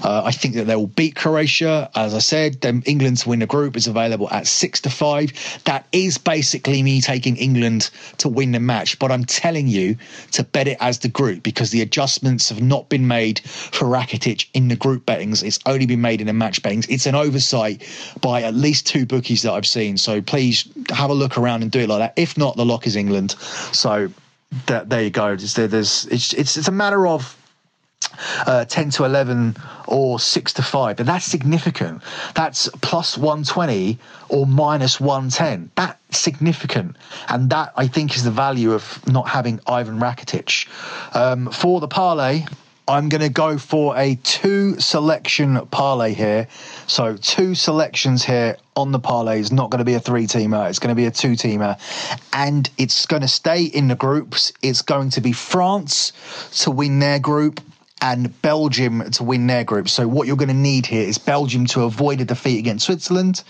Uh, 0.02 0.22
I 0.24 0.32
think 0.32 0.54
that 0.54 0.64
they 0.64 0.76
will 0.76 0.86
beat 0.86 1.16
Croatia. 1.16 1.90
As 1.94 2.14
I 2.14 2.18
said, 2.18 2.60
then 2.60 2.82
England 2.86 3.18
to 3.18 3.28
win 3.28 3.40
the 3.40 3.46
group 3.46 3.76
is 3.76 3.86
available 3.86 4.30
at 4.30 4.46
six 4.46 4.80
to 4.82 4.90
five. 4.90 5.32
That 5.64 5.86
is 5.92 6.18
basically 6.18 6.82
me 6.82 7.00
taking 7.00 7.36
England 7.36 7.90
to 8.18 8.28
win 8.28 8.52
the 8.52 8.60
match, 8.60 8.98
but 8.98 9.10
I'm 9.10 9.24
telling 9.24 9.66
you 9.66 9.96
to 10.32 10.44
bet 10.44 10.68
it 10.68 10.78
as 10.80 10.98
the 10.98 11.08
group 11.08 11.42
because 11.42 11.70
the 11.70 11.82
adjustments 11.82 12.48
have 12.48 12.62
not 12.62 12.88
been 12.88 13.06
made 13.06 13.40
for 13.40 13.86
Rakitic 13.86 14.46
in 14.54 14.68
the 14.68 14.76
group 14.76 15.06
bettings. 15.06 15.42
It's 15.42 15.58
only 15.66 15.86
been 15.86 16.00
made 16.00 16.20
in 16.20 16.26
the 16.26 16.32
match 16.32 16.62
bettings. 16.62 16.86
It's 16.88 17.06
an 17.06 17.14
oversight 17.14 17.86
by 18.20 18.42
at 18.42 18.54
least 18.54 18.86
two 18.86 19.06
bookies 19.06 19.42
that 19.42 19.52
I've 19.52 19.66
seen. 19.66 19.96
So 19.96 20.20
please 20.20 20.68
have 20.90 21.10
a 21.10 21.14
look 21.14 21.38
around 21.38 21.62
and 21.62 21.70
do 21.70 21.80
it 21.80 21.88
like 21.88 22.00
that. 22.00 22.20
If 22.20 22.36
not, 22.36 22.56
the 22.56 22.63
lock 22.64 22.86
is 22.86 22.96
England. 22.96 23.32
So 23.72 24.10
that, 24.66 24.88
there 24.88 25.02
you 25.02 25.10
go. 25.10 25.36
There's, 25.36 26.06
it's, 26.06 26.32
it's, 26.32 26.56
it's 26.56 26.68
a 26.68 26.72
matter 26.72 27.06
of 27.06 27.36
uh, 28.46 28.64
10 28.64 28.90
to 28.90 29.04
11 29.04 29.56
or 29.86 30.20
6 30.20 30.52
to 30.52 30.62
5 30.62 30.96
but 30.96 31.06
that's 31.06 31.24
significant 31.24 32.02
that's 32.34 32.68
plus 32.80 33.16
120 33.16 33.98
or 34.28 34.46
minus 34.46 35.00
110 35.00 35.70
that's 35.74 36.18
significant 36.18 36.96
and 37.28 37.50
that 37.50 37.72
i 37.76 37.86
think 37.86 38.14
is 38.14 38.22
the 38.22 38.30
value 38.30 38.72
of 38.72 39.04
not 39.08 39.28
having 39.28 39.58
ivan 39.66 39.98
rakitic 39.98 40.68
um, 41.16 41.50
for 41.50 41.80
the 41.80 41.88
parlay 41.88 42.44
I'm 42.86 43.08
going 43.08 43.22
to 43.22 43.30
go 43.30 43.56
for 43.56 43.96
a 43.96 44.16
two 44.16 44.78
selection 44.78 45.66
parlay 45.68 46.12
here. 46.12 46.48
So, 46.86 47.16
two 47.16 47.54
selections 47.54 48.24
here 48.24 48.56
on 48.76 48.92
the 48.92 48.98
parlay 48.98 49.40
is 49.40 49.50
not 49.50 49.70
going 49.70 49.78
to 49.78 49.84
be 49.84 49.94
a 49.94 50.00
three 50.00 50.26
teamer, 50.26 50.68
it's 50.68 50.78
going 50.78 50.90
to 50.90 50.94
be 50.94 51.06
a 51.06 51.10
two 51.10 51.32
teamer. 51.32 51.78
And 52.32 52.68
it's 52.76 53.06
going 53.06 53.22
to 53.22 53.28
stay 53.28 53.64
in 53.64 53.88
the 53.88 53.94
groups. 53.94 54.52
It's 54.62 54.82
going 54.82 55.10
to 55.10 55.20
be 55.20 55.32
France 55.32 56.12
to 56.62 56.70
win 56.70 56.98
their 56.98 57.18
group 57.18 57.60
and 58.04 58.40
Belgium 58.42 59.10
to 59.12 59.24
win 59.24 59.46
their 59.46 59.64
group. 59.64 59.88
So 59.88 60.06
what 60.06 60.26
you're 60.26 60.36
going 60.36 60.48
to 60.48 60.54
need 60.54 60.84
here 60.84 61.08
is 61.08 61.16
Belgium 61.16 61.64
to 61.68 61.84
avoid 61.84 62.20
a 62.20 62.26
defeat 62.26 62.58
against 62.58 62.84
Switzerland, 62.84 63.42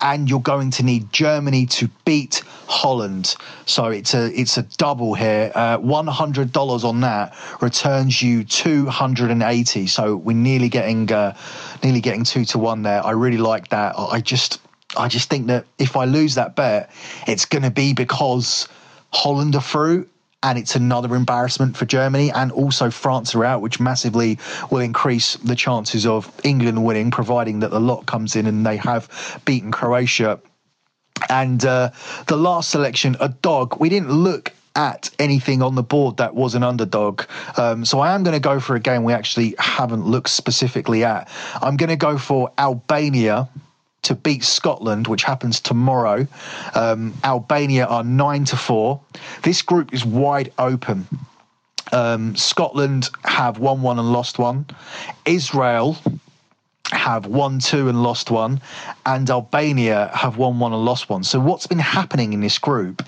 and 0.00 0.30
you're 0.30 0.40
going 0.40 0.70
to 0.70 0.82
need 0.82 1.12
Germany 1.12 1.66
to 1.66 1.88
beat 2.06 2.42
Holland. 2.66 3.36
So 3.66 3.88
it's 3.88 4.14
a 4.14 4.32
it's 4.32 4.56
a 4.56 4.62
double 4.78 5.12
here. 5.12 5.52
Uh, 5.54 5.76
One 5.76 6.06
hundred 6.06 6.52
dollars 6.52 6.84
on 6.84 7.02
that 7.02 7.36
returns 7.60 8.22
you 8.22 8.44
two 8.44 8.86
hundred 8.86 9.30
and 9.30 9.42
eighty. 9.42 9.86
So 9.86 10.16
we're 10.16 10.42
nearly 10.50 10.70
getting 10.70 11.12
uh, 11.12 11.36
nearly 11.84 12.00
getting 12.00 12.24
two 12.24 12.46
to 12.46 12.58
one 12.58 12.82
there. 12.82 13.04
I 13.04 13.10
really 13.10 13.36
like 13.36 13.68
that. 13.68 13.94
I 13.98 14.22
just 14.22 14.58
I 14.96 15.08
just 15.08 15.28
think 15.28 15.48
that 15.48 15.66
if 15.78 15.96
I 15.96 16.06
lose 16.06 16.36
that 16.36 16.56
bet, 16.56 16.90
it's 17.26 17.44
going 17.44 17.64
to 17.64 17.70
be 17.70 17.92
because 17.92 18.68
Holland 19.12 19.54
are 19.54 19.60
through 19.62 20.08
and 20.42 20.58
it's 20.58 20.74
another 20.74 21.14
embarrassment 21.14 21.76
for 21.76 21.84
Germany 21.84 22.30
and 22.30 22.52
also 22.52 22.90
France 22.90 23.34
are 23.34 23.44
out, 23.44 23.62
which 23.62 23.80
massively 23.80 24.38
will 24.70 24.80
increase 24.80 25.36
the 25.36 25.54
chances 25.54 26.06
of 26.06 26.32
England 26.44 26.84
winning, 26.84 27.10
providing 27.10 27.60
that 27.60 27.70
the 27.70 27.80
lot 27.80 28.06
comes 28.06 28.36
in 28.36 28.46
and 28.46 28.66
they 28.66 28.76
have 28.76 29.40
beaten 29.44 29.70
Croatia. 29.70 30.40
And 31.28 31.64
uh, 31.64 31.90
the 32.26 32.36
last 32.36 32.70
selection, 32.70 33.16
a 33.20 33.28
dog. 33.28 33.78
We 33.78 33.88
didn't 33.88 34.10
look 34.10 34.52
at 34.74 35.10
anything 35.18 35.62
on 35.62 35.74
the 35.74 35.82
board 35.82 36.16
that 36.16 36.34
was 36.34 36.54
an 36.54 36.62
underdog. 36.62 37.22
Um, 37.56 37.84
so 37.84 38.00
I 38.00 38.14
am 38.14 38.22
going 38.22 38.34
to 38.34 38.40
go 38.40 38.58
for 38.58 38.74
a 38.74 38.80
game 38.80 39.04
we 39.04 39.12
actually 39.12 39.54
haven't 39.58 40.06
looked 40.06 40.30
specifically 40.30 41.04
at. 41.04 41.28
I'm 41.60 41.76
going 41.76 41.90
to 41.90 41.96
go 41.96 42.18
for 42.18 42.50
Albania 42.58 43.48
to 44.02 44.14
beat 44.14 44.44
Scotland, 44.44 45.06
which 45.06 45.22
happens 45.22 45.60
tomorrow. 45.60 46.26
Um, 46.74 47.14
Albania 47.24 47.86
are 47.86 48.04
nine 48.04 48.44
to 48.46 48.56
four. 48.56 49.00
This 49.42 49.62
group 49.62 49.94
is 49.94 50.04
wide 50.04 50.52
open. 50.58 51.06
Um, 51.92 52.34
Scotland 52.36 53.10
have 53.24 53.58
won 53.58 53.82
one 53.82 53.98
and 53.98 54.12
lost 54.12 54.38
one. 54.38 54.66
Israel 55.24 55.96
have 56.90 57.26
won 57.26 57.58
two 57.58 57.88
and 57.88 58.02
lost 58.02 58.30
one, 58.30 58.60
and 59.06 59.28
Albania 59.30 60.10
have 60.14 60.36
won 60.36 60.58
one 60.58 60.72
and 60.72 60.84
lost 60.84 61.08
one. 61.08 61.24
So, 61.24 61.40
what's 61.40 61.66
been 61.66 61.78
happening 61.78 62.32
in 62.32 62.40
this 62.40 62.58
group 62.58 63.02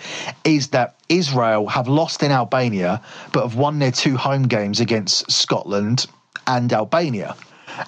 is 0.44 0.68
that 0.68 0.96
Israel 1.08 1.66
have 1.68 1.88
lost 1.88 2.22
in 2.22 2.30
Albania, 2.30 3.00
but 3.32 3.42
have 3.42 3.56
won 3.56 3.78
their 3.78 3.92
two 3.92 4.16
home 4.16 4.44
games 4.44 4.80
against 4.80 5.30
Scotland 5.30 6.06
and 6.46 6.72
Albania. 6.72 7.36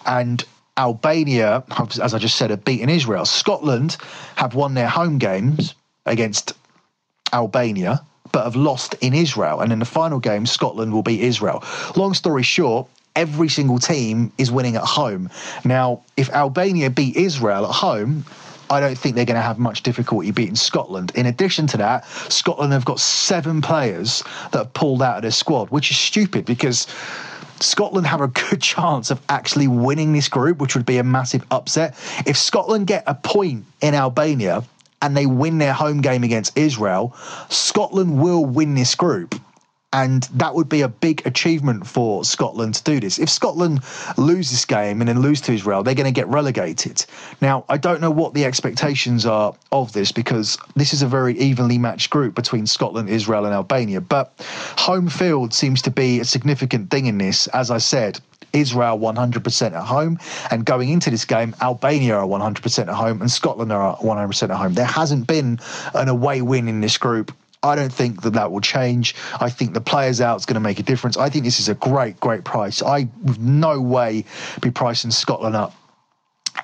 And 0.04 0.44
Albania, 0.78 1.64
as 2.02 2.12
I 2.14 2.18
just 2.18 2.36
said, 2.36 2.50
have 2.50 2.64
beaten 2.64 2.88
Israel. 2.88 3.24
Scotland 3.24 3.96
have 4.36 4.54
won 4.54 4.74
their 4.74 4.88
home 4.88 5.18
games 5.18 5.74
against 6.04 6.52
Albania, 7.32 8.02
but 8.32 8.44
have 8.44 8.56
lost 8.56 8.94
in 9.00 9.14
Israel. 9.14 9.60
And 9.60 9.72
in 9.72 9.78
the 9.78 9.86
final 9.86 10.18
game, 10.18 10.46
Scotland 10.46 10.92
will 10.92 11.02
beat 11.02 11.20
Israel. 11.20 11.64
Long 11.96 12.14
story 12.14 12.42
short, 12.42 12.88
every 13.14 13.48
single 13.48 13.78
team 13.78 14.32
is 14.38 14.50
winning 14.52 14.76
at 14.76 14.84
home. 14.84 15.30
Now, 15.64 16.02
if 16.16 16.28
Albania 16.30 16.90
beat 16.90 17.16
Israel 17.16 17.64
at 17.64 17.74
home, 17.74 18.24
I 18.68 18.80
don't 18.80 18.98
think 18.98 19.14
they're 19.14 19.24
going 19.24 19.36
to 19.36 19.42
have 19.42 19.58
much 19.58 19.82
difficulty 19.82 20.30
beating 20.32 20.56
Scotland. 20.56 21.12
In 21.14 21.26
addition 21.26 21.66
to 21.68 21.76
that, 21.78 22.04
Scotland 22.30 22.72
have 22.72 22.84
got 22.84 23.00
seven 23.00 23.62
players 23.62 24.22
that 24.50 24.58
have 24.58 24.72
pulled 24.74 25.02
out 25.02 25.16
of 25.16 25.22
their 25.22 25.30
squad, 25.30 25.70
which 25.70 25.90
is 25.90 25.96
stupid 25.96 26.44
because 26.44 26.86
Scotland 27.60 28.06
have 28.06 28.20
a 28.20 28.28
good 28.28 28.60
chance 28.74 29.10
of 29.10 29.20
actually 29.28 29.68
winning 29.68 30.12
this 30.12 30.28
group, 30.28 30.58
which 30.58 30.74
would 30.74 30.86
be 30.86 30.98
a 30.98 31.04
massive 31.04 31.44
upset. 31.50 31.94
If 32.26 32.36
Scotland 32.36 32.86
get 32.86 33.04
a 33.06 33.14
point 33.14 33.64
in 33.80 33.94
Albania 33.94 34.64
and 35.02 35.16
they 35.16 35.26
win 35.26 35.58
their 35.58 35.72
home 35.72 36.00
game 36.00 36.24
against 36.24 36.56
Israel, 36.56 37.14
Scotland 37.48 38.20
will 38.20 38.44
win 38.44 38.74
this 38.74 38.94
group. 38.94 39.34
And 39.92 40.24
that 40.34 40.54
would 40.54 40.68
be 40.68 40.82
a 40.82 40.88
big 40.88 41.26
achievement 41.26 41.86
for 41.86 42.24
Scotland 42.24 42.74
to 42.74 42.84
do 42.84 43.00
this. 43.00 43.18
If 43.18 43.30
Scotland 43.30 43.80
lose 44.16 44.50
this 44.50 44.64
game 44.64 45.00
and 45.00 45.08
then 45.08 45.20
lose 45.20 45.40
to 45.42 45.52
Israel, 45.52 45.82
they're 45.82 45.94
going 45.94 46.12
to 46.12 46.12
get 46.12 46.26
relegated. 46.26 47.06
Now, 47.40 47.64
I 47.68 47.76
don't 47.76 48.00
know 48.00 48.10
what 48.10 48.34
the 48.34 48.44
expectations 48.44 49.24
are 49.24 49.54
of 49.70 49.92
this 49.92 50.12
because 50.12 50.58
this 50.74 50.92
is 50.92 51.02
a 51.02 51.06
very 51.06 51.38
evenly 51.38 51.78
matched 51.78 52.10
group 52.10 52.34
between 52.34 52.66
Scotland, 52.66 53.08
Israel, 53.08 53.44
and 53.46 53.54
Albania. 53.54 54.00
But 54.00 54.32
home 54.76 55.08
field 55.08 55.54
seems 55.54 55.80
to 55.82 55.90
be 55.90 56.20
a 56.20 56.24
significant 56.24 56.90
thing 56.90 57.06
in 57.06 57.18
this. 57.18 57.46
As 57.48 57.70
I 57.70 57.78
said, 57.78 58.20
Israel 58.52 58.98
100% 58.98 59.66
at 59.66 59.82
home. 59.84 60.18
And 60.50 60.64
going 60.64 60.88
into 60.88 61.10
this 61.10 61.24
game, 61.24 61.54
Albania 61.60 62.16
are 62.16 62.26
100% 62.26 62.78
at 62.80 62.88
home 62.88 63.20
and 63.20 63.30
Scotland 63.30 63.72
are 63.72 63.96
100% 63.98 64.42
at 64.42 64.50
home. 64.50 64.74
There 64.74 64.84
hasn't 64.84 65.26
been 65.26 65.60
an 65.94 66.08
away 66.08 66.42
win 66.42 66.68
in 66.68 66.80
this 66.80 66.98
group 66.98 67.32
I 67.66 67.74
don't 67.74 67.92
think 67.92 68.22
that 68.22 68.34
that 68.34 68.50
will 68.50 68.60
change. 68.60 69.14
I 69.40 69.50
think 69.50 69.74
the 69.74 69.80
players 69.80 70.20
out 70.20 70.36
is 70.36 70.46
going 70.46 70.54
to 70.54 70.60
make 70.60 70.78
a 70.78 70.82
difference. 70.82 71.16
I 71.16 71.28
think 71.28 71.44
this 71.44 71.60
is 71.60 71.68
a 71.68 71.74
great, 71.74 72.18
great 72.20 72.44
price. 72.44 72.82
I 72.82 73.08
would 73.22 73.40
no 73.40 73.80
way 73.80 74.24
be 74.60 74.70
pricing 74.70 75.10
Scotland 75.10 75.56
up 75.56 75.74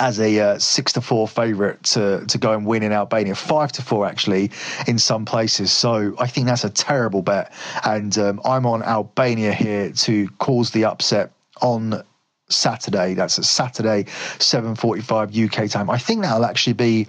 as 0.00 0.18
a 0.20 0.38
uh, 0.40 0.58
six 0.58 0.92
to 0.94 1.00
four 1.00 1.28
favourite 1.28 1.82
to 1.82 2.24
to 2.26 2.38
go 2.38 2.52
and 2.52 2.66
win 2.66 2.82
in 2.82 2.92
Albania, 2.92 3.34
five 3.34 3.72
to 3.72 3.82
four 3.82 4.06
actually 4.06 4.50
in 4.86 4.98
some 4.98 5.24
places. 5.24 5.72
So 5.72 6.14
I 6.18 6.26
think 6.26 6.46
that's 6.46 6.64
a 6.64 6.70
terrible 6.70 7.22
bet, 7.22 7.52
and 7.84 8.16
um, 8.18 8.40
I'm 8.44 8.66
on 8.66 8.82
Albania 8.82 9.52
here 9.52 9.92
to 9.92 10.28
cause 10.38 10.70
the 10.70 10.86
upset 10.86 11.32
on 11.60 12.02
Saturday. 12.52 13.14
That's 13.14 13.38
a 13.38 13.44
Saturday, 13.44 14.04
7.45 14.38 15.64
UK 15.64 15.70
time. 15.70 15.90
I 15.90 15.98
think 15.98 16.22
that'll 16.22 16.44
actually 16.44 16.74
be 16.74 17.06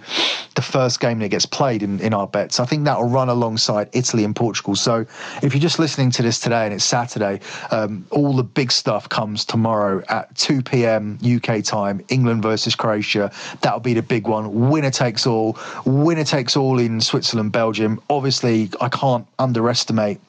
the 0.54 0.62
first 0.62 1.00
game 1.00 1.18
that 1.20 1.28
gets 1.28 1.46
played 1.46 1.82
in, 1.82 2.00
in 2.00 2.14
our 2.14 2.26
bets. 2.26 2.60
I 2.60 2.64
think 2.64 2.84
that'll 2.84 3.08
run 3.08 3.28
alongside 3.28 3.88
Italy 3.92 4.24
and 4.24 4.34
Portugal. 4.34 4.74
So 4.74 5.06
if 5.42 5.54
you're 5.54 5.60
just 5.60 5.78
listening 5.78 6.10
to 6.12 6.22
this 6.22 6.38
today 6.38 6.64
and 6.64 6.74
it's 6.74 6.84
Saturday, 6.84 7.40
um, 7.70 8.06
all 8.10 8.32
the 8.32 8.44
big 8.44 8.72
stuff 8.72 9.08
comes 9.08 9.44
tomorrow 9.44 10.02
at 10.08 10.34
2 10.36 10.62
p.m. 10.62 11.18
UK 11.24 11.62
time, 11.62 12.04
England 12.08 12.42
versus 12.42 12.74
Croatia. 12.74 13.32
That'll 13.60 13.80
be 13.80 13.94
the 13.94 14.02
big 14.02 14.26
one. 14.26 14.70
Winner 14.70 14.90
takes 14.90 15.26
all. 15.26 15.58
Winner 15.84 16.24
takes 16.24 16.56
all 16.56 16.78
in 16.78 17.00
Switzerland, 17.00 17.52
Belgium. 17.52 18.00
Obviously, 18.08 18.70
I 18.80 18.88
can't 18.88 19.26
underestimate 19.38 20.20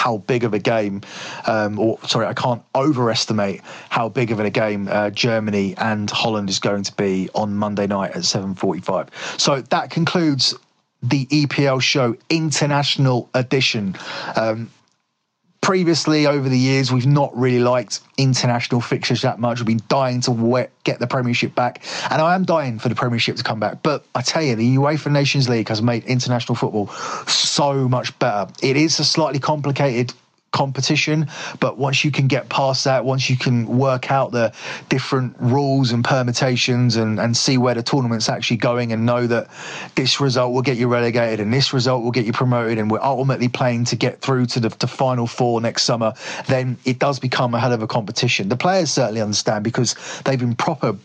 how 0.00 0.16
big 0.16 0.44
of 0.44 0.54
a 0.54 0.58
game, 0.58 1.02
um, 1.46 1.78
or 1.78 1.98
sorry, 2.06 2.26
I 2.26 2.32
can't 2.32 2.62
overestimate 2.74 3.60
how 3.90 4.08
big 4.08 4.30
of 4.30 4.40
a 4.40 4.48
game 4.48 4.88
uh, 4.90 5.10
Germany 5.10 5.74
and 5.76 6.08
Holland 6.08 6.48
is 6.48 6.58
going 6.58 6.84
to 6.84 6.94
be 6.96 7.28
on 7.34 7.54
Monday 7.54 7.86
night 7.86 8.12
at 8.12 8.22
7:45. 8.22 9.08
So 9.38 9.60
that 9.60 9.90
concludes 9.90 10.54
the 11.02 11.26
EPL 11.26 11.82
show 11.82 12.16
international 12.30 13.28
edition. 13.34 13.94
Um, 14.36 14.70
previously 15.60 16.26
over 16.26 16.48
the 16.48 16.58
years 16.58 16.90
we've 16.90 17.06
not 17.06 17.36
really 17.36 17.58
liked 17.58 18.00
international 18.16 18.80
fixtures 18.80 19.22
that 19.22 19.38
much. 19.38 19.58
We've 19.58 19.66
been 19.66 19.82
dying 19.88 20.20
to 20.22 20.68
get 20.84 20.98
the 20.98 21.06
premiership 21.06 21.54
back. 21.54 21.82
And 22.10 22.20
i 22.20 22.34
am 22.34 22.44
dying 22.44 22.78
for 22.78 22.88
the 22.88 22.94
premiership 22.94 23.36
to 23.36 23.42
come 23.42 23.60
back. 23.60 23.82
But 23.82 24.04
i 24.14 24.22
tell 24.22 24.42
you 24.42 24.56
the 24.56 24.76
uefa 24.76 25.12
nations 25.12 25.48
league 25.48 25.68
has 25.68 25.82
made 25.82 26.04
international 26.04 26.56
football 26.56 26.88
so 27.26 27.88
much 27.88 28.18
better. 28.18 28.50
It 28.62 28.76
is 28.76 28.98
a 29.00 29.04
slightly 29.04 29.38
complicated 29.38 30.12
competition. 30.52 31.26
But 31.60 31.78
once 31.78 32.04
you 32.04 32.10
can 32.10 32.26
get 32.26 32.48
past 32.48 32.84
that, 32.84 33.04
once 33.04 33.30
you 33.30 33.36
can 33.36 33.66
work 33.66 34.10
out 34.10 34.32
the 34.32 34.52
different 34.88 35.36
rules 35.38 35.92
and 35.92 36.04
permutations 36.04 36.96
and, 36.96 37.20
and 37.20 37.36
see 37.36 37.58
where 37.58 37.74
the 37.74 37.82
tournament's 37.82 38.28
actually 38.28 38.56
going 38.56 38.92
and 38.92 39.06
know 39.06 39.26
that 39.26 39.48
this 39.94 40.20
result 40.20 40.52
will 40.52 40.62
get 40.62 40.76
you 40.76 40.88
relegated 40.88 41.40
and 41.40 41.52
this 41.52 41.72
result 41.72 42.02
will 42.02 42.10
get 42.10 42.26
you 42.26 42.32
promoted 42.32 42.78
and 42.78 42.90
we're 42.90 43.02
ultimately 43.02 43.48
playing 43.48 43.84
to 43.84 43.96
get 43.96 44.20
through 44.20 44.46
to 44.46 44.60
the 44.60 44.70
to 44.70 44.86
final 44.86 45.26
four 45.26 45.60
next 45.60 45.84
summer, 45.84 46.12
then 46.48 46.76
it 46.84 46.98
does 46.98 47.18
become 47.18 47.54
a 47.54 47.60
hell 47.60 47.72
of 47.72 47.82
a 47.82 47.86
competition. 47.86 48.48
The 48.48 48.56
players 48.56 48.90
certainly 48.90 49.20
understand 49.20 49.64
because 49.64 49.94
they've 50.24 50.38
been 50.38 50.54
proper 50.56 50.96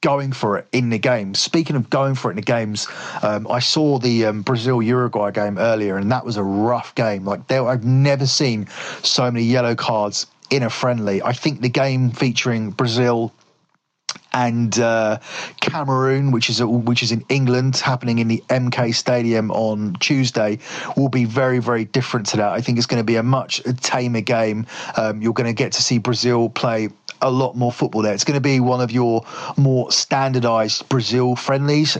going 0.00 0.32
for 0.32 0.58
it 0.58 0.66
in 0.72 0.90
the 0.90 0.98
game. 0.98 1.34
Speaking 1.34 1.76
of 1.76 1.90
going 1.90 2.14
for 2.14 2.30
it 2.30 2.32
in 2.32 2.36
the 2.36 2.42
games, 2.42 2.86
um, 3.22 3.46
I 3.48 3.58
saw 3.58 3.98
the 3.98 4.26
um, 4.26 4.42
Brazil 4.42 4.82
Uruguay 4.82 5.30
game 5.30 5.58
earlier, 5.58 5.96
and 5.96 6.10
that 6.12 6.24
was 6.24 6.36
a 6.36 6.42
rough 6.42 6.94
game. 6.94 7.24
Like 7.24 7.46
there, 7.48 7.66
I've 7.66 7.84
never 7.84 8.26
seen 8.26 8.66
so 9.02 9.30
many 9.30 9.44
yellow 9.44 9.74
cards 9.74 10.26
in 10.50 10.62
a 10.62 10.70
friendly. 10.70 11.22
I 11.22 11.32
think 11.32 11.60
the 11.60 11.68
game 11.68 12.10
featuring 12.10 12.70
Brazil 12.70 13.32
and 14.32 14.78
uh, 14.78 15.18
Cameroon, 15.60 16.30
which 16.30 16.50
is 16.50 16.60
a, 16.60 16.66
which 16.66 17.02
is 17.02 17.12
in 17.12 17.24
England, 17.28 17.76
happening 17.76 18.18
in 18.18 18.28
the 18.28 18.42
MK 18.48 18.94
Stadium 18.94 19.50
on 19.50 19.94
Tuesday, 20.00 20.58
will 20.96 21.08
be 21.08 21.24
very 21.24 21.58
very 21.58 21.84
different 21.84 22.26
to 22.26 22.36
that. 22.36 22.52
I 22.52 22.60
think 22.60 22.78
it's 22.78 22.86
going 22.86 23.00
to 23.00 23.04
be 23.04 23.16
a 23.16 23.22
much 23.22 23.62
tamer 23.80 24.20
game. 24.20 24.66
Um, 24.96 25.22
you're 25.22 25.32
going 25.32 25.48
to 25.48 25.54
get 25.54 25.72
to 25.72 25.82
see 25.82 25.98
Brazil 25.98 26.48
play 26.48 26.88
a 27.20 27.30
lot 27.30 27.56
more 27.56 27.72
football 27.72 28.02
there. 28.02 28.14
It's 28.14 28.24
going 28.24 28.36
to 28.36 28.40
be 28.40 28.60
one 28.60 28.80
of 28.80 28.90
your 28.90 29.24
more 29.56 29.90
standardized 29.90 30.88
Brazil 30.88 31.36
friendlies 31.36 31.98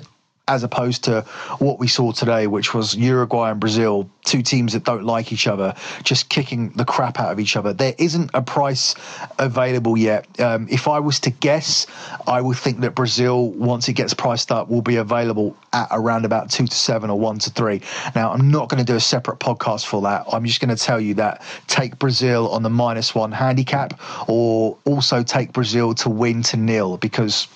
as 0.48 0.64
opposed 0.64 1.04
to 1.04 1.20
what 1.58 1.78
we 1.78 1.86
saw 1.86 2.10
today, 2.10 2.46
which 2.46 2.74
was 2.74 2.96
Uruguay 2.96 3.50
and 3.50 3.60
Brazil, 3.60 4.08
two 4.24 4.42
teams 4.42 4.72
that 4.72 4.84
don't 4.84 5.04
like 5.04 5.32
each 5.32 5.46
other, 5.46 5.74
just 6.02 6.28
kicking 6.28 6.70
the 6.70 6.84
crap 6.84 7.20
out 7.20 7.30
of 7.30 7.38
each 7.38 7.56
other. 7.56 7.72
There 7.72 7.94
isn't 7.98 8.30
a 8.34 8.42
price 8.42 8.94
available 9.38 9.96
yet. 9.96 10.26
Um, 10.40 10.66
if 10.70 10.88
I 10.88 10.98
was 11.00 11.20
to 11.20 11.30
guess, 11.30 11.86
I 12.26 12.40
would 12.40 12.56
think 12.56 12.80
that 12.80 12.94
Brazil, 12.94 13.50
once 13.50 13.88
it 13.88 13.92
gets 13.92 14.14
priced 14.14 14.50
up, 14.50 14.68
will 14.68 14.82
be 14.82 14.96
available 14.96 15.56
at 15.72 15.88
around 15.90 16.24
about 16.24 16.50
two 16.50 16.66
to 16.66 16.74
seven 16.74 17.10
or 17.10 17.18
one 17.18 17.38
to 17.40 17.50
three. 17.50 17.82
Now, 18.14 18.32
I'm 18.32 18.50
not 18.50 18.68
going 18.68 18.78
to 18.78 18.90
do 18.90 18.96
a 18.96 19.00
separate 19.00 19.38
podcast 19.38 19.86
for 19.86 20.02
that. 20.02 20.24
I'm 20.32 20.44
just 20.44 20.60
going 20.60 20.74
to 20.74 20.82
tell 20.82 21.00
you 21.00 21.14
that 21.14 21.42
take 21.66 21.98
Brazil 21.98 22.48
on 22.48 22.62
the 22.62 22.70
minus 22.70 23.14
one 23.14 23.32
handicap 23.32 24.00
or 24.28 24.78
also 24.84 25.22
take 25.22 25.52
Brazil 25.52 25.94
to 25.94 26.08
win 26.08 26.42
to 26.44 26.56
nil 26.56 26.96
because 26.96 27.48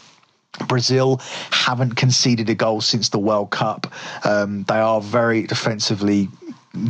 Brazil 0.67 1.21
haven't 1.51 1.95
conceded 1.95 2.49
a 2.51 2.55
goal 2.55 2.81
since 2.81 3.09
the 3.09 3.19
World 3.19 3.51
Cup. 3.51 3.93
Um, 4.25 4.65
they 4.65 4.79
are 4.79 5.01
very 5.01 5.43
defensively 5.43 6.29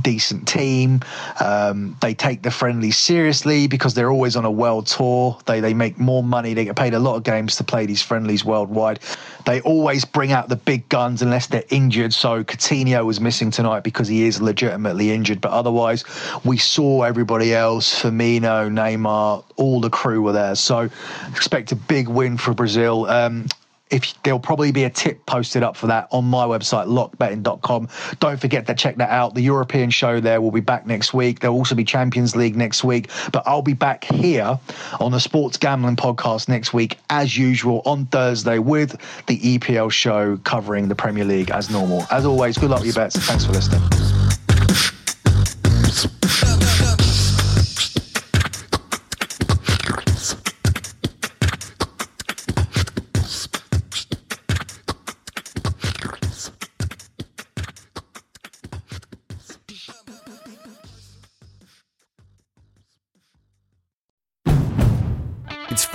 decent 0.01 0.47
team. 0.47 1.01
Um, 1.41 1.97
they 2.01 2.15
take 2.15 2.43
the 2.43 2.51
friendlies 2.51 2.97
seriously 2.97 3.67
because 3.67 3.95
they're 3.95 4.11
always 4.11 4.37
on 4.37 4.45
a 4.45 4.51
world 4.51 4.87
tour. 4.87 5.39
They 5.47 5.61
they 5.61 5.75
make 5.75 5.99
more 5.99 6.23
money. 6.23 6.55
They 6.55 6.65
get 6.65 6.77
paid 6.77 6.95
a 6.95 6.99
lot 6.99 7.17
of 7.17 7.25
games 7.25 7.57
to 7.57 7.65
play 7.65 7.87
these 7.87 8.03
friendlies 8.03 8.45
worldwide. 8.45 9.01
They 9.45 9.61
always 9.63 10.05
bring 10.05 10.33
out 10.33 10.49
the 10.49 10.57
big 10.57 10.89
guns 10.89 11.23
unless 11.23 11.49
they're 11.49 11.65
injured. 11.71 12.13
So 12.13 12.45
Coutinho 12.45 13.05
was 13.05 13.21
missing 13.21 13.51
tonight 13.51 13.83
because 13.83 14.09
he 14.09 14.25
is 14.25 14.41
legitimately 14.41 15.11
injured. 15.11 15.41
But 15.41 15.53
otherwise, 15.53 16.05
we 16.45 16.59
saw 16.59 17.03
everybody 17.03 17.55
else: 17.55 18.03
Firmino, 18.03 18.71
Neymar, 18.71 19.45
all 19.57 19.81
the 19.81 19.91
crew 19.91 20.23
were 20.23 20.33
there. 20.33 20.55
So 20.55 20.89
expect 21.31 21.73
a 21.73 21.77
big 21.77 22.09
win 22.09 22.37
for 22.37 22.55
Brazil. 22.55 23.07
Um, 23.07 23.47
if 23.93 24.21
there'll 24.23 24.41
probably 24.41 24.73
be 24.73 24.85
a 24.85 24.91
tip 24.91 25.25
posted 25.27 25.63
up 25.63 25.77
for 25.77 25.87
that 25.87 26.09
on 26.11 26.25
my 26.25 26.45
website 26.45 26.87
lockbetting.com 26.87 27.89
don't 28.19 28.41
forget 28.41 28.67
to 28.67 28.75
check 28.75 28.97
that 28.97 29.11
out. 29.11 29.35
The 29.35 29.43
european 29.43 29.91
show 29.91 30.21
there 30.21 30.41
will 30.41 30.51
be 30.51 30.61
back 30.61 30.87
next 30.87 31.15
week. 31.15 31.41
There'll 31.41 31.57
also 31.57 31.75
be 31.75 31.85
champions 31.85 32.35
league 32.35 32.57
next 32.57 32.83
week. 32.85 33.11
But 33.33 33.43
i'll 33.47 33.63
be 33.63 33.75
back 33.75 34.05
here 34.05 34.59
on 35.01 35.13
the 35.13 35.21
sports 35.21 35.57
gambling 35.57 35.97
podcast 35.97 36.49
next 36.49 36.73
week 36.73 36.99
as 37.11 37.37
usual 37.37 37.83
on 37.85 38.07
thursday 38.07 38.59
with 38.59 38.99
the 39.27 39.39
epl 39.39 39.91
show 39.91 40.39
covering 40.39 40.89
the 40.89 40.95
premier 40.95 41.25
league 41.25 41.51
as 41.51 41.71
normal. 41.71 42.07
As 42.11 42.25
always 42.25 42.59
good 42.59 42.71
luck 42.71 42.81
with 42.81 42.87
your 42.87 42.95
bets. 42.95 43.17
Thanks 43.17 43.45
for 43.45 43.53
listening 43.53 44.12